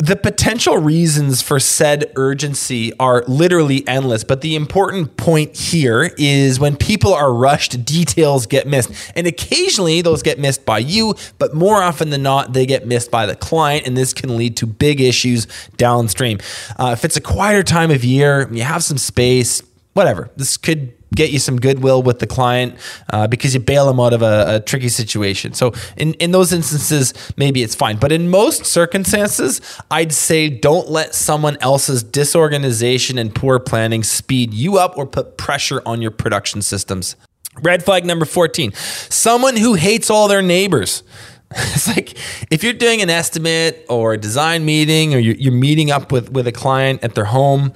The 0.00 0.16
potential 0.16 0.78
reasons 0.78 1.42
for 1.42 1.60
said 1.60 2.10
urgency 2.16 2.90
are 2.98 3.22
literally 3.28 3.86
endless, 3.86 4.24
but 4.24 4.40
the 4.40 4.56
important 4.56 5.18
point 5.18 5.54
here 5.54 6.10
is 6.16 6.58
when 6.58 6.74
people 6.74 7.12
are 7.12 7.30
rushed, 7.30 7.84
details 7.84 8.46
get 8.46 8.66
missed. 8.66 8.90
And 9.14 9.26
occasionally 9.26 10.00
those 10.00 10.22
get 10.22 10.38
missed 10.38 10.64
by 10.64 10.78
you, 10.78 11.16
but 11.38 11.54
more 11.54 11.82
often 11.82 12.08
than 12.08 12.22
not, 12.22 12.54
they 12.54 12.64
get 12.64 12.86
missed 12.86 13.10
by 13.10 13.26
the 13.26 13.36
client, 13.36 13.86
and 13.86 13.94
this 13.94 14.14
can 14.14 14.38
lead 14.38 14.56
to 14.56 14.66
big 14.66 15.02
issues 15.02 15.46
downstream. 15.76 16.38
Uh, 16.78 16.94
if 16.96 17.04
it's 17.04 17.18
a 17.18 17.20
quieter 17.20 17.62
time 17.62 17.90
of 17.90 18.02
year, 18.02 18.48
you 18.50 18.62
have 18.62 18.82
some 18.82 18.96
space, 18.96 19.62
whatever, 19.92 20.30
this 20.34 20.56
could 20.56 20.94
get 21.14 21.30
you 21.30 21.38
some 21.38 21.58
goodwill 21.58 22.02
with 22.02 22.18
the 22.18 22.26
client 22.26 22.76
uh, 23.12 23.26
because 23.26 23.54
you 23.54 23.60
bail 23.60 23.86
them 23.86 23.98
out 24.00 24.12
of 24.12 24.22
a, 24.22 24.56
a, 24.56 24.60
tricky 24.60 24.88
situation. 24.88 25.52
So 25.52 25.72
in, 25.96 26.14
in 26.14 26.30
those 26.30 26.52
instances, 26.52 27.12
maybe 27.36 27.62
it's 27.62 27.74
fine. 27.74 27.96
But 27.96 28.12
in 28.12 28.30
most 28.30 28.66
circumstances, 28.66 29.60
I'd 29.90 30.12
say 30.12 30.48
don't 30.48 30.88
let 30.88 31.14
someone 31.14 31.56
else's 31.60 32.02
disorganization 32.02 33.18
and 33.18 33.34
poor 33.34 33.58
planning 33.58 34.02
speed 34.02 34.54
you 34.54 34.78
up 34.78 34.96
or 34.96 35.06
put 35.06 35.36
pressure 35.36 35.82
on 35.84 36.00
your 36.00 36.10
production 36.10 36.62
systems. 36.62 37.16
Red 37.62 37.84
flag 37.84 38.04
number 38.04 38.24
14 38.24 38.72
someone 38.74 39.56
who 39.56 39.74
hates 39.74 40.10
all 40.10 40.28
their 40.28 40.42
neighbors. 40.42 41.02
It's 41.52 41.88
like 41.88 42.16
if 42.52 42.62
you're 42.62 42.72
doing 42.72 43.02
an 43.02 43.10
estimate 43.10 43.84
or 43.88 44.12
a 44.12 44.18
design 44.18 44.64
meeting 44.64 45.14
or 45.14 45.18
you're, 45.18 45.52
meeting 45.52 45.90
up 45.90 46.12
with, 46.12 46.30
with 46.30 46.46
a 46.46 46.52
client 46.52 47.02
at 47.02 47.16
their 47.16 47.24
home, 47.24 47.72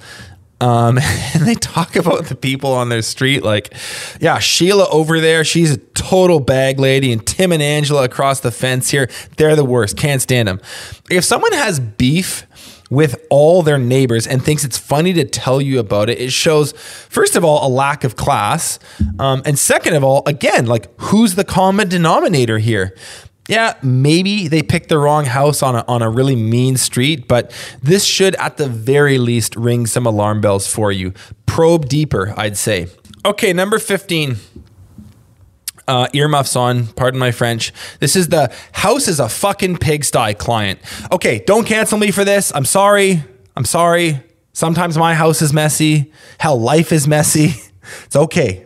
um, 0.61 0.97
and 1.33 1.45
they 1.45 1.55
talk 1.55 1.95
about 1.95 2.25
the 2.25 2.35
people 2.35 2.71
on 2.71 2.89
their 2.89 3.01
street. 3.01 3.43
Like, 3.43 3.73
yeah, 4.19 4.39
Sheila 4.39 4.87
over 4.89 5.19
there, 5.19 5.43
she's 5.43 5.71
a 5.71 5.77
total 5.77 6.39
bag 6.39 6.79
lady. 6.79 7.11
And 7.11 7.25
Tim 7.25 7.51
and 7.51 7.61
Angela 7.61 8.03
across 8.03 8.39
the 8.39 8.51
fence 8.51 8.89
here, 8.89 9.09
they're 9.37 9.55
the 9.55 9.65
worst. 9.65 9.97
Can't 9.97 10.21
stand 10.21 10.47
them. 10.47 10.61
If 11.09 11.23
someone 11.23 11.53
has 11.53 11.79
beef 11.79 12.45
with 12.89 13.25
all 13.29 13.63
their 13.63 13.79
neighbors 13.79 14.27
and 14.27 14.43
thinks 14.43 14.63
it's 14.63 14.77
funny 14.77 15.11
to 15.13 15.25
tell 15.25 15.59
you 15.59 15.79
about 15.79 16.09
it, 16.09 16.19
it 16.19 16.31
shows, 16.31 16.71
first 16.73 17.35
of 17.35 17.43
all, 17.43 17.67
a 17.67 17.69
lack 17.69 18.03
of 18.03 18.15
class. 18.15 18.79
Um, 19.19 19.41
and 19.45 19.57
second 19.57 19.95
of 19.95 20.03
all, 20.03 20.23
again, 20.27 20.65
like, 20.67 20.87
who's 21.01 21.35
the 21.35 21.43
common 21.43 21.89
denominator 21.89 22.59
here? 22.59 22.95
Yeah, 23.47 23.75
maybe 23.83 24.47
they 24.47 24.63
picked 24.63 24.89
the 24.89 24.97
wrong 24.97 25.25
house 25.25 25.61
on 25.61 25.75
a, 25.75 25.85
on 25.87 26.01
a 26.01 26.09
really 26.09 26.35
mean 26.35 26.77
street, 26.77 27.27
but 27.27 27.51
this 27.81 28.03
should 28.03 28.35
at 28.35 28.57
the 28.57 28.67
very 28.67 29.17
least 29.17 29.55
ring 29.55 29.85
some 29.85 30.05
alarm 30.05 30.41
bells 30.41 30.67
for 30.67 30.91
you. 30.91 31.13
Probe 31.45 31.87
deeper, 31.87 32.33
I'd 32.35 32.57
say. 32.57 32.87
Okay, 33.23 33.53
number 33.53 33.77
15. 33.77 34.37
Uh, 35.87 36.07
earmuffs 36.13 36.55
on, 36.55 36.87
pardon 36.87 37.19
my 37.19 37.29
French. 37.29 37.71
This 37.99 38.15
is 38.15 38.29
the 38.29 38.51
house 38.71 39.07
is 39.07 39.19
a 39.19 39.29
fucking 39.29 39.77
pigsty 39.77 40.33
client. 40.33 40.79
Okay, 41.11 41.43
don't 41.45 41.65
cancel 41.65 41.99
me 41.99 42.09
for 42.09 42.25
this. 42.25 42.51
I'm 42.55 42.65
sorry. 42.65 43.23
I'm 43.55 43.65
sorry. 43.65 44.23
Sometimes 44.53 44.97
my 44.97 45.13
house 45.13 45.43
is 45.43 45.53
messy. 45.53 46.11
Hell, 46.39 46.59
life 46.59 46.91
is 46.91 47.07
messy. 47.07 47.55
It's 48.05 48.15
okay. 48.15 48.64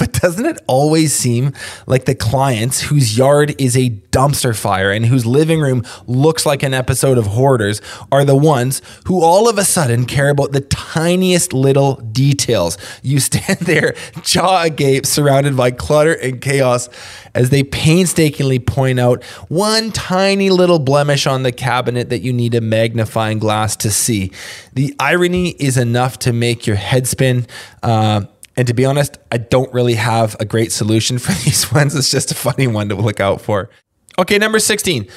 But 0.00 0.14
doesn't 0.14 0.46
it 0.46 0.58
always 0.66 1.14
seem 1.14 1.52
like 1.86 2.06
the 2.06 2.14
clients 2.14 2.80
whose 2.80 3.18
yard 3.18 3.54
is 3.60 3.76
a 3.76 3.90
dumpster 4.12 4.56
fire 4.56 4.90
and 4.90 5.04
whose 5.04 5.26
living 5.26 5.60
room 5.60 5.84
looks 6.06 6.46
like 6.46 6.62
an 6.62 6.72
episode 6.72 7.18
of 7.18 7.26
Hoarders 7.26 7.82
are 8.10 8.24
the 8.24 8.34
ones 8.34 8.80
who 9.04 9.22
all 9.22 9.46
of 9.46 9.58
a 9.58 9.64
sudden 9.64 10.06
care 10.06 10.30
about 10.30 10.52
the 10.52 10.62
tiniest 10.62 11.52
little 11.52 11.96
details? 11.96 12.78
You 13.02 13.20
stand 13.20 13.58
there, 13.60 13.94
jaw 14.22 14.62
agape, 14.62 15.04
surrounded 15.04 15.54
by 15.54 15.70
clutter 15.70 16.14
and 16.14 16.40
chaos 16.40 16.88
as 17.34 17.50
they 17.50 17.62
painstakingly 17.62 18.58
point 18.58 18.98
out 18.98 19.22
one 19.48 19.92
tiny 19.92 20.48
little 20.48 20.78
blemish 20.78 21.26
on 21.26 21.42
the 21.42 21.52
cabinet 21.52 22.08
that 22.08 22.20
you 22.20 22.32
need 22.32 22.54
a 22.54 22.62
magnifying 22.62 23.38
glass 23.38 23.76
to 23.76 23.90
see. 23.90 24.32
The 24.72 24.94
irony 24.98 25.50
is 25.58 25.76
enough 25.76 26.18
to 26.20 26.32
make 26.32 26.66
your 26.66 26.76
head 26.76 27.06
spin. 27.06 27.46
Uh, 27.82 28.22
and 28.60 28.66
to 28.66 28.74
be 28.74 28.84
honest, 28.84 29.16
I 29.32 29.38
don't 29.38 29.72
really 29.72 29.94
have 29.94 30.36
a 30.38 30.44
great 30.44 30.70
solution 30.70 31.18
for 31.18 31.32
these 31.44 31.72
ones. 31.72 31.94
It's 31.94 32.10
just 32.10 32.30
a 32.30 32.34
funny 32.34 32.66
one 32.66 32.90
to 32.90 32.94
look 32.94 33.18
out 33.18 33.40
for. 33.40 33.70
Okay, 34.18 34.36
number 34.36 34.58
16, 34.58 35.08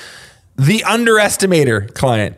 the 0.55 0.79
underestimator 0.79 1.93
client. 1.93 2.37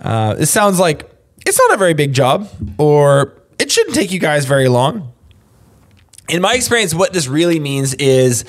Uh, 0.00 0.32
this 0.32 0.50
sounds 0.50 0.78
like 0.78 1.10
it's 1.46 1.58
not 1.58 1.74
a 1.74 1.76
very 1.76 1.92
big 1.92 2.14
job, 2.14 2.48
or 2.78 3.34
it 3.58 3.70
shouldn't 3.70 3.94
take 3.94 4.10
you 4.12 4.18
guys 4.18 4.46
very 4.46 4.68
long. 4.68 5.12
In 6.30 6.40
my 6.40 6.54
experience, 6.54 6.94
what 6.94 7.12
this 7.12 7.28
really 7.28 7.60
means 7.60 7.92
is 7.92 8.46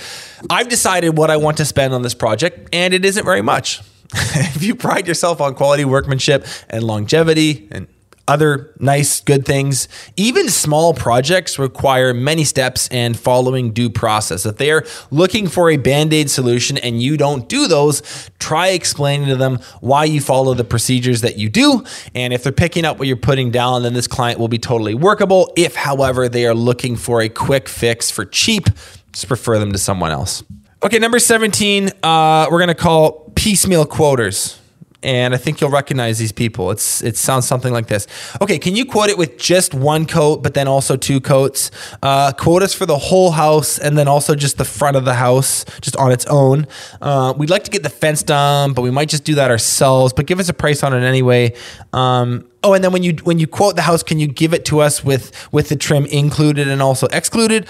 I've 0.50 0.70
decided 0.70 1.18
what 1.18 1.30
I 1.30 1.36
want 1.36 1.58
to 1.58 1.66
spend 1.66 1.94
on 1.94 2.04
this 2.04 2.14
project, 2.14 2.70
and 2.72 2.94
it 2.94 3.04
isn't 3.04 3.26
very 3.26 3.42
much. 3.42 3.82
if 4.14 4.64
you 4.64 4.76
pride 4.76 5.10
yourself 5.10 5.42
on 5.42 5.56
quality 5.56 5.84
workmanship 5.84 6.48
and 6.70 6.86
longevity 6.86 7.68
and 7.70 7.86
other 8.28 8.74
nice, 8.80 9.22
good 9.22 9.46
things. 9.46 9.88
Even 10.16 10.50
small 10.50 10.94
projects 10.94 11.58
require 11.58 12.14
many 12.14 12.44
steps 12.44 12.88
and 12.90 13.18
following 13.18 13.72
due 13.72 13.90
process. 13.90 14.46
If 14.46 14.58
they 14.58 14.72
are 14.72 14.86
looking 15.12 15.48
for 15.48 15.70
a 15.70 15.78
band 15.78 16.14
aid 16.14 16.30
solution 16.30 16.78
and 16.78 17.02
you 17.02 17.18
don't 17.18 17.48
do 17.48 17.68
those, 17.68 18.30
try 18.40 18.70
explaining 18.70 19.28
to 19.30 19.36
them 19.36 19.60
why 19.80 20.06
you 20.06 20.22
follow 20.22 20.54
the 20.54 20.64
procedures 20.64 21.22
that 21.22 21.38
you 21.38 21.50
do. 21.50 21.84
And 22.14 22.34
if 22.34 22.44
they're 22.44 22.52
picking 22.52 22.86
up 22.86 23.00
what 23.00 23.08
you're 23.08 23.18
putting 23.18 23.52
down, 23.52 23.84
then 23.84 23.94
this 23.94 24.08
client 24.08 24.40
will 24.40 24.50
be 24.50 24.60
totally 24.60 24.94
workable. 24.94 25.52
If, 25.56 25.76
however, 25.76 26.28
they 26.28 26.46
are 26.46 26.56
looking 26.56 26.96
for 26.96 27.22
a 27.22 27.30
quick 27.30 27.70
fix 27.70 28.12
for 28.12 28.26
cheap, 28.26 28.66
just 29.14 29.30
refer 29.30 29.58
them 29.60 29.72
to 29.72 29.78
someone 29.78 30.12
else. 30.12 30.44
Okay, 30.84 31.00
number 31.00 31.18
17, 31.18 31.92
uh, 32.04 32.48
we're 32.52 32.60
to 32.68 32.76
call 32.76 33.32
piecemeal 33.36 33.86
quoters 33.86 34.60
and 35.08 35.34
I 35.34 35.38
think 35.38 35.62
you'll 35.62 35.70
recognize 35.72 36.20
these 36.20 36.34
people. 36.34 36.70
It's 36.70 37.02
it 37.02 37.16
sounds 37.16 37.48
something 37.48 37.72
like 37.72 37.88
this. 37.88 38.08
Okay, 38.42 38.60
can 38.60 38.76
you 38.76 38.86
quote 38.86 39.10
it 39.10 39.18
with 39.18 39.38
just 39.38 39.74
one 39.74 40.06
coat, 40.06 40.44
but 40.44 40.54
then 40.54 40.68
also 40.68 40.98
two 40.98 41.22
coats? 41.22 41.72
Uh, 42.04 42.34
quote 42.34 42.62
us 42.62 42.74
for 42.74 42.86
the 42.86 42.98
whole 42.98 43.32
house, 43.32 43.80
and 43.80 43.98
then 43.98 44.10
also 44.10 44.36
just 44.36 44.58
the 44.58 44.66
front 44.66 44.98
of 44.98 45.06
the 45.06 45.14
house, 45.14 45.64
just 45.80 45.96
on 45.96 46.12
its 46.12 46.26
own. 46.26 46.68
Uh, 47.02 47.34
we'd 47.38 47.50
like 47.50 47.64
to 47.64 47.72
get 47.72 47.84
the 47.84 47.90
fence 47.90 48.22
done, 48.22 48.74
but 48.74 48.82
we 48.82 48.92
might 48.92 49.08
just 49.08 49.24
do 49.24 49.36
that 49.36 49.50
ourselves. 49.50 50.12
But 50.12 50.26
give 50.26 50.40
us 50.42 50.50
a 50.50 50.54
price 50.54 50.84
on 50.84 50.94
it 50.94 51.06
anyway. 51.06 51.56
Um, 51.94 52.46
oh, 52.62 52.74
and 52.74 52.84
then 52.84 52.92
when 52.92 53.04
you 53.04 53.14
when 53.24 53.40
you 53.40 53.48
quote 53.48 53.78
the 53.78 53.84
house, 53.84 54.04
can 54.04 54.20
you 54.20 54.28
give 54.28 54.54
it 54.54 54.66
to 54.66 54.82
us 54.82 55.06
with 55.06 55.32
with 55.54 55.70
the 55.70 55.78
trim 55.78 56.06
included 56.08 56.68
and 56.68 56.82
also 56.82 57.08
excluded? 57.14 57.66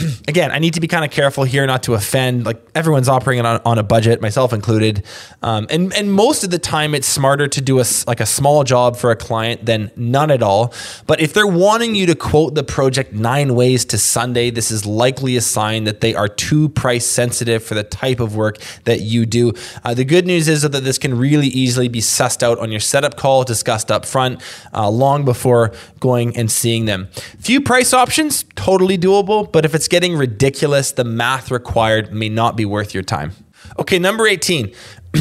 again, 0.28 0.50
I 0.50 0.58
need 0.58 0.74
to 0.74 0.80
be 0.80 0.88
kind 0.88 1.04
of 1.04 1.10
careful 1.10 1.44
here 1.44 1.66
not 1.66 1.82
to 1.84 1.94
offend. 1.94 2.44
Like 2.44 2.60
everyone's 2.74 3.08
operating 3.08 3.44
on, 3.44 3.60
on 3.64 3.78
a 3.78 3.82
budget, 3.82 4.20
myself 4.20 4.52
included. 4.52 5.04
Um, 5.42 5.66
and 5.70 5.92
and 5.94 6.12
most 6.12 6.44
of 6.44 6.50
the 6.50 6.58
time, 6.58 6.94
it's 6.94 7.06
smarter 7.06 7.48
to 7.48 7.60
do 7.60 7.80
a 7.80 7.84
like 8.06 8.20
a 8.20 8.26
small 8.26 8.64
job 8.64 8.96
for 8.96 9.10
a 9.10 9.16
client 9.16 9.66
than 9.66 9.90
none 9.96 10.30
at 10.30 10.42
all. 10.42 10.72
But 11.06 11.20
if 11.20 11.32
they're 11.32 11.46
wanting 11.46 11.94
you 11.94 12.06
to 12.06 12.14
quote 12.14 12.54
the 12.54 12.64
project 12.64 13.12
nine 13.12 13.54
ways 13.54 13.84
to 13.86 13.98
Sunday, 13.98 14.50
this 14.50 14.70
is 14.70 14.86
likely 14.86 15.36
a 15.36 15.40
sign 15.40 15.84
that 15.84 16.00
they 16.00 16.14
are 16.14 16.28
too 16.28 16.68
price 16.68 17.06
sensitive 17.06 17.62
for 17.62 17.74
the 17.74 17.84
type 17.84 18.20
of 18.20 18.36
work 18.36 18.58
that 18.84 19.00
you 19.00 19.26
do. 19.26 19.52
Uh, 19.84 19.94
the 19.94 20.04
good 20.04 20.26
news 20.26 20.48
is 20.48 20.62
that 20.62 20.70
this 20.70 20.98
can 20.98 21.16
really 21.16 21.48
easily 21.48 21.88
be 21.88 22.00
sussed 22.00 22.42
out 22.42 22.58
on 22.58 22.70
your 22.70 22.80
setup 22.80 23.16
call, 23.16 23.44
discussed 23.44 23.90
up 23.90 24.04
front, 24.04 24.40
uh, 24.72 24.88
long 24.88 25.24
before 25.24 25.72
going 25.98 26.36
and 26.36 26.50
seeing 26.50 26.84
them. 26.84 27.08
Few 27.38 27.60
price 27.60 27.92
options, 27.92 28.44
totally 28.54 28.96
doable. 28.96 29.50
But 29.50 29.64
if 29.64 29.74
it's 29.74 29.88
getting 29.90 30.16
ridiculous, 30.16 30.92
the 30.92 31.04
math 31.04 31.50
required 31.50 32.12
may 32.12 32.28
not 32.28 32.56
be 32.56 32.64
worth 32.64 32.94
your 32.94 33.02
time. 33.02 33.32
Okay, 33.78 33.98
number 33.98 34.26
18. 34.26 34.72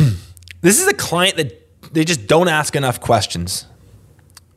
this 0.62 0.80
is 0.80 0.88
a 0.88 0.94
client 0.94 1.36
that 1.38 1.94
they 1.94 2.06
just 2.06 2.28
don't 2.28 2.48
ask 2.48 2.76
enough 2.76 3.02
questions, 3.02 3.66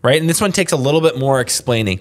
right? 0.02 0.20
And 0.20 0.28
this 0.28 0.40
one 0.40 0.52
takes 0.52 0.72
a 0.72 0.76
little 0.76 1.00
bit 1.00 1.18
more 1.18 1.40
explaining. 1.40 2.00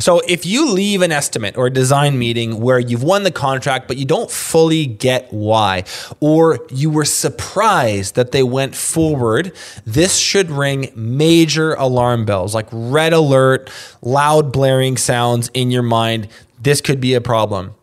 So 0.00 0.20
if 0.28 0.46
you 0.46 0.70
leave 0.70 1.02
an 1.02 1.10
estimate 1.10 1.56
or 1.56 1.66
a 1.66 1.70
design 1.70 2.18
meeting 2.18 2.60
where 2.60 2.78
you've 2.78 3.02
won 3.02 3.24
the 3.24 3.32
contract, 3.32 3.88
but 3.88 3.96
you 3.96 4.04
don't 4.04 4.30
fully 4.30 4.86
get 4.86 5.32
why, 5.32 5.84
or 6.20 6.64
you 6.70 6.88
were 6.88 7.04
surprised 7.04 8.14
that 8.14 8.30
they 8.30 8.44
went 8.44 8.76
forward, 8.76 9.52
this 9.84 10.16
should 10.16 10.50
ring 10.50 10.92
major 10.94 11.74
alarm 11.74 12.24
bells 12.24 12.54
like 12.54 12.68
red 12.70 13.12
alert, 13.12 13.70
loud 14.00 14.52
blaring 14.52 14.96
sounds 14.96 15.50
in 15.52 15.72
your 15.72 15.82
mind 15.82 16.28
this 16.60 16.80
could 16.80 17.00
be 17.00 17.14
a 17.14 17.20
problem. 17.20 17.74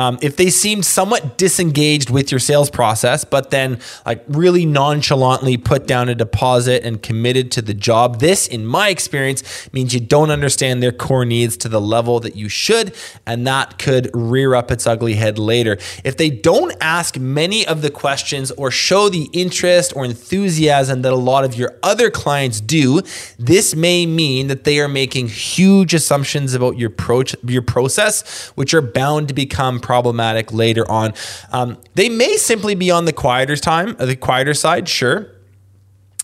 Um, 0.00 0.18
if 0.22 0.36
they 0.36 0.48
seemed 0.48 0.86
somewhat 0.86 1.36
disengaged 1.36 2.08
with 2.08 2.32
your 2.32 2.38
sales 2.38 2.70
process, 2.70 3.22
but 3.22 3.50
then 3.50 3.78
like 4.06 4.24
really 4.28 4.64
nonchalantly 4.64 5.58
put 5.58 5.86
down 5.86 6.08
a 6.08 6.14
deposit 6.14 6.82
and 6.84 7.02
committed 7.02 7.52
to 7.52 7.60
the 7.60 7.74
job, 7.74 8.18
this, 8.18 8.48
in 8.48 8.64
my 8.64 8.88
experience, 8.88 9.68
means 9.74 9.92
you 9.92 10.00
don't 10.00 10.30
understand 10.30 10.82
their 10.82 10.90
core 10.90 11.26
needs 11.26 11.54
to 11.58 11.68
the 11.68 11.82
level 11.82 12.18
that 12.20 12.34
you 12.34 12.48
should, 12.48 12.94
and 13.26 13.46
that 13.46 13.78
could 13.78 14.10
rear 14.14 14.54
up 14.54 14.70
its 14.70 14.86
ugly 14.86 15.16
head 15.16 15.38
later. 15.38 15.76
If 16.02 16.16
they 16.16 16.30
don't 16.30 16.72
ask 16.80 17.18
many 17.18 17.66
of 17.66 17.82
the 17.82 17.90
questions 17.90 18.50
or 18.52 18.70
show 18.70 19.10
the 19.10 19.28
interest 19.34 19.94
or 19.94 20.06
enthusiasm 20.06 21.02
that 21.02 21.12
a 21.12 21.16
lot 21.16 21.44
of 21.44 21.56
your 21.56 21.78
other 21.82 22.08
clients 22.10 22.62
do, 22.62 23.02
this 23.38 23.76
may 23.76 24.06
mean 24.06 24.46
that 24.46 24.64
they 24.64 24.80
are 24.80 24.88
making 24.88 25.28
huge 25.28 25.92
assumptions 25.92 26.54
about 26.54 26.78
your 26.78 26.88
pro- 26.88 27.20
your 27.44 27.60
process, 27.60 28.48
which 28.54 28.72
are 28.72 28.80
bound 28.80 29.28
to 29.28 29.34
become 29.34 29.78
problematic 29.90 30.52
later 30.52 30.88
on. 30.88 31.12
Um, 31.50 31.76
they 31.96 32.08
may 32.08 32.36
simply 32.36 32.76
be 32.76 32.92
on 32.92 33.06
the 33.06 33.12
quieter 33.12 33.56
time, 33.56 33.96
the 33.96 34.14
quieter 34.14 34.54
side, 34.54 34.88
sure, 34.88 35.26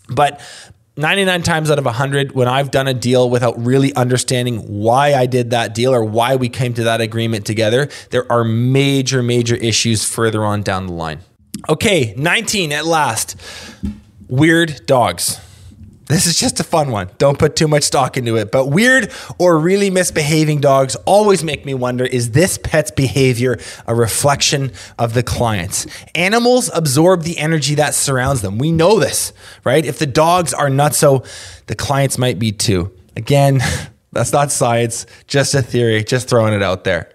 but 0.08 0.40
99 0.96 1.42
times 1.42 1.68
out 1.68 1.76
of 1.76 1.84
100 1.84 2.30
when 2.30 2.46
I've 2.46 2.70
done 2.70 2.86
a 2.86 2.94
deal 2.94 3.28
without 3.28 3.58
really 3.58 3.92
understanding 3.94 4.58
why 4.60 5.14
I 5.14 5.26
did 5.26 5.50
that 5.50 5.74
deal 5.74 5.92
or 5.92 6.04
why 6.04 6.36
we 6.36 6.48
came 6.48 6.74
to 6.74 6.84
that 6.84 7.00
agreement 7.00 7.44
together, 7.44 7.88
there 8.10 8.30
are 8.30 8.44
major, 8.44 9.20
major 9.20 9.56
issues 9.56 10.04
further 10.04 10.44
on 10.44 10.62
down 10.62 10.86
the 10.86 10.92
line. 10.92 11.18
Okay, 11.68 12.14
19 12.16 12.70
at 12.70 12.86
last. 12.86 13.34
Weird 14.28 14.86
dogs. 14.86 15.40
This 16.08 16.26
is 16.26 16.38
just 16.38 16.60
a 16.60 16.64
fun 16.64 16.92
one. 16.92 17.10
Don't 17.18 17.36
put 17.36 17.56
too 17.56 17.66
much 17.66 17.82
stock 17.82 18.16
into 18.16 18.36
it. 18.36 18.52
But 18.52 18.66
weird 18.66 19.10
or 19.38 19.58
really 19.58 19.90
misbehaving 19.90 20.60
dogs 20.60 20.94
always 21.04 21.42
make 21.42 21.66
me 21.66 21.74
wonder 21.74 22.04
is 22.04 22.30
this 22.30 22.58
pet's 22.58 22.92
behavior 22.92 23.58
a 23.86 23.94
reflection 23.94 24.72
of 24.98 25.14
the 25.14 25.24
client's? 25.24 25.86
Animals 26.14 26.70
absorb 26.72 27.24
the 27.24 27.38
energy 27.38 27.74
that 27.74 27.94
surrounds 27.94 28.40
them. 28.40 28.58
We 28.58 28.70
know 28.70 29.00
this, 29.00 29.32
right? 29.64 29.84
If 29.84 29.98
the 29.98 30.06
dogs 30.06 30.54
are 30.54 30.70
nuts, 30.70 30.98
so 30.98 31.24
the 31.66 31.74
clients 31.74 32.18
might 32.18 32.38
be 32.38 32.52
too. 32.52 32.92
Again, 33.16 33.60
that's 34.12 34.32
not 34.32 34.52
science, 34.52 35.06
just 35.26 35.54
a 35.54 35.62
theory, 35.62 36.04
just 36.04 36.28
throwing 36.28 36.54
it 36.54 36.62
out 36.62 36.84
there. 36.84 37.10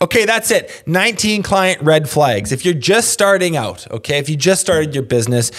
Okay, 0.00 0.24
that's 0.24 0.50
it. 0.50 0.82
19 0.86 1.42
client 1.42 1.82
red 1.82 2.08
flags. 2.08 2.52
If 2.52 2.64
you're 2.64 2.74
just 2.74 3.10
starting 3.10 3.56
out, 3.56 3.90
okay, 3.90 4.18
if 4.18 4.28
you 4.28 4.36
just 4.36 4.60
started 4.60 4.94
your 4.94 5.04
business, 5.04 5.50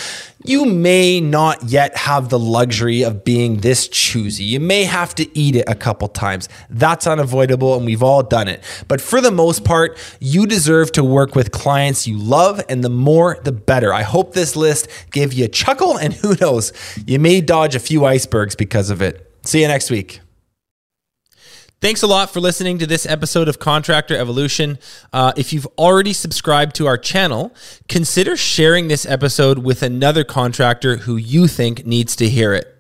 you 0.43 0.65
may 0.65 1.19
not 1.19 1.63
yet 1.63 1.97
have 1.97 2.29
the 2.29 2.39
luxury 2.39 3.03
of 3.03 3.23
being 3.23 3.57
this 3.57 3.87
choosy. 3.87 4.43
You 4.43 4.59
may 4.59 4.83
have 4.83 5.15
to 5.15 5.37
eat 5.37 5.55
it 5.55 5.65
a 5.67 5.75
couple 5.75 6.07
times. 6.07 6.47
That's 6.69 7.07
unavoidable, 7.07 7.75
and 7.75 7.85
we've 7.85 8.03
all 8.03 8.23
done 8.23 8.47
it. 8.47 8.63
But 8.87 9.01
for 9.01 9.19
the 9.19 9.31
most 9.31 9.65
part, 9.65 9.97
you 10.19 10.45
deserve 10.45 10.91
to 10.93 11.03
work 11.03 11.35
with 11.35 11.51
clients 11.51 12.07
you 12.07 12.17
love, 12.17 12.63
and 12.69 12.83
the 12.83 12.89
more, 12.89 13.39
the 13.43 13.51
better. 13.51 13.93
I 13.93 14.03
hope 14.03 14.33
this 14.33 14.55
list 14.55 14.87
gave 15.11 15.33
you 15.33 15.45
a 15.45 15.49
chuckle, 15.49 15.97
and 15.97 16.13
who 16.13 16.35
knows, 16.39 16.71
you 17.05 17.19
may 17.19 17.41
dodge 17.41 17.75
a 17.75 17.79
few 17.79 18.05
icebergs 18.05 18.55
because 18.55 18.89
of 18.89 19.01
it. 19.01 19.29
See 19.43 19.61
you 19.61 19.67
next 19.67 19.89
week. 19.89 20.21
Thanks 21.79 22.01
a 22.01 22.07
lot 22.07 22.31
for 22.31 22.39
listening 22.39 22.79
to 22.79 22.87
this 22.87 23.05
episode 23.05 23.47
of 23.47 23.59
Contractor 23.59 24.17
Evolution. 24.17 24.79
Uh, 25.13 25.31
if 25.37 25.53
you've 25.53 25.67
already 25.77 26.11
subscribed 26.11 26.75
to 26.77 26.87
our 26.87 26.97
channel, 26.97 27.53
consider 27.87 28.35
sharing 28.35 28.87
this 28.87 29.05
episode 29.05 29.59
with 29.59 29.83
another 29.83 30.23
contractor 30.23 30.97
who 30.97 31.17
you 31.17 31.47
think 31.47 31.85
needs 31.85 32.15
to 32.15 32.27
hear 32.27 32.55
it. 32.55 32.76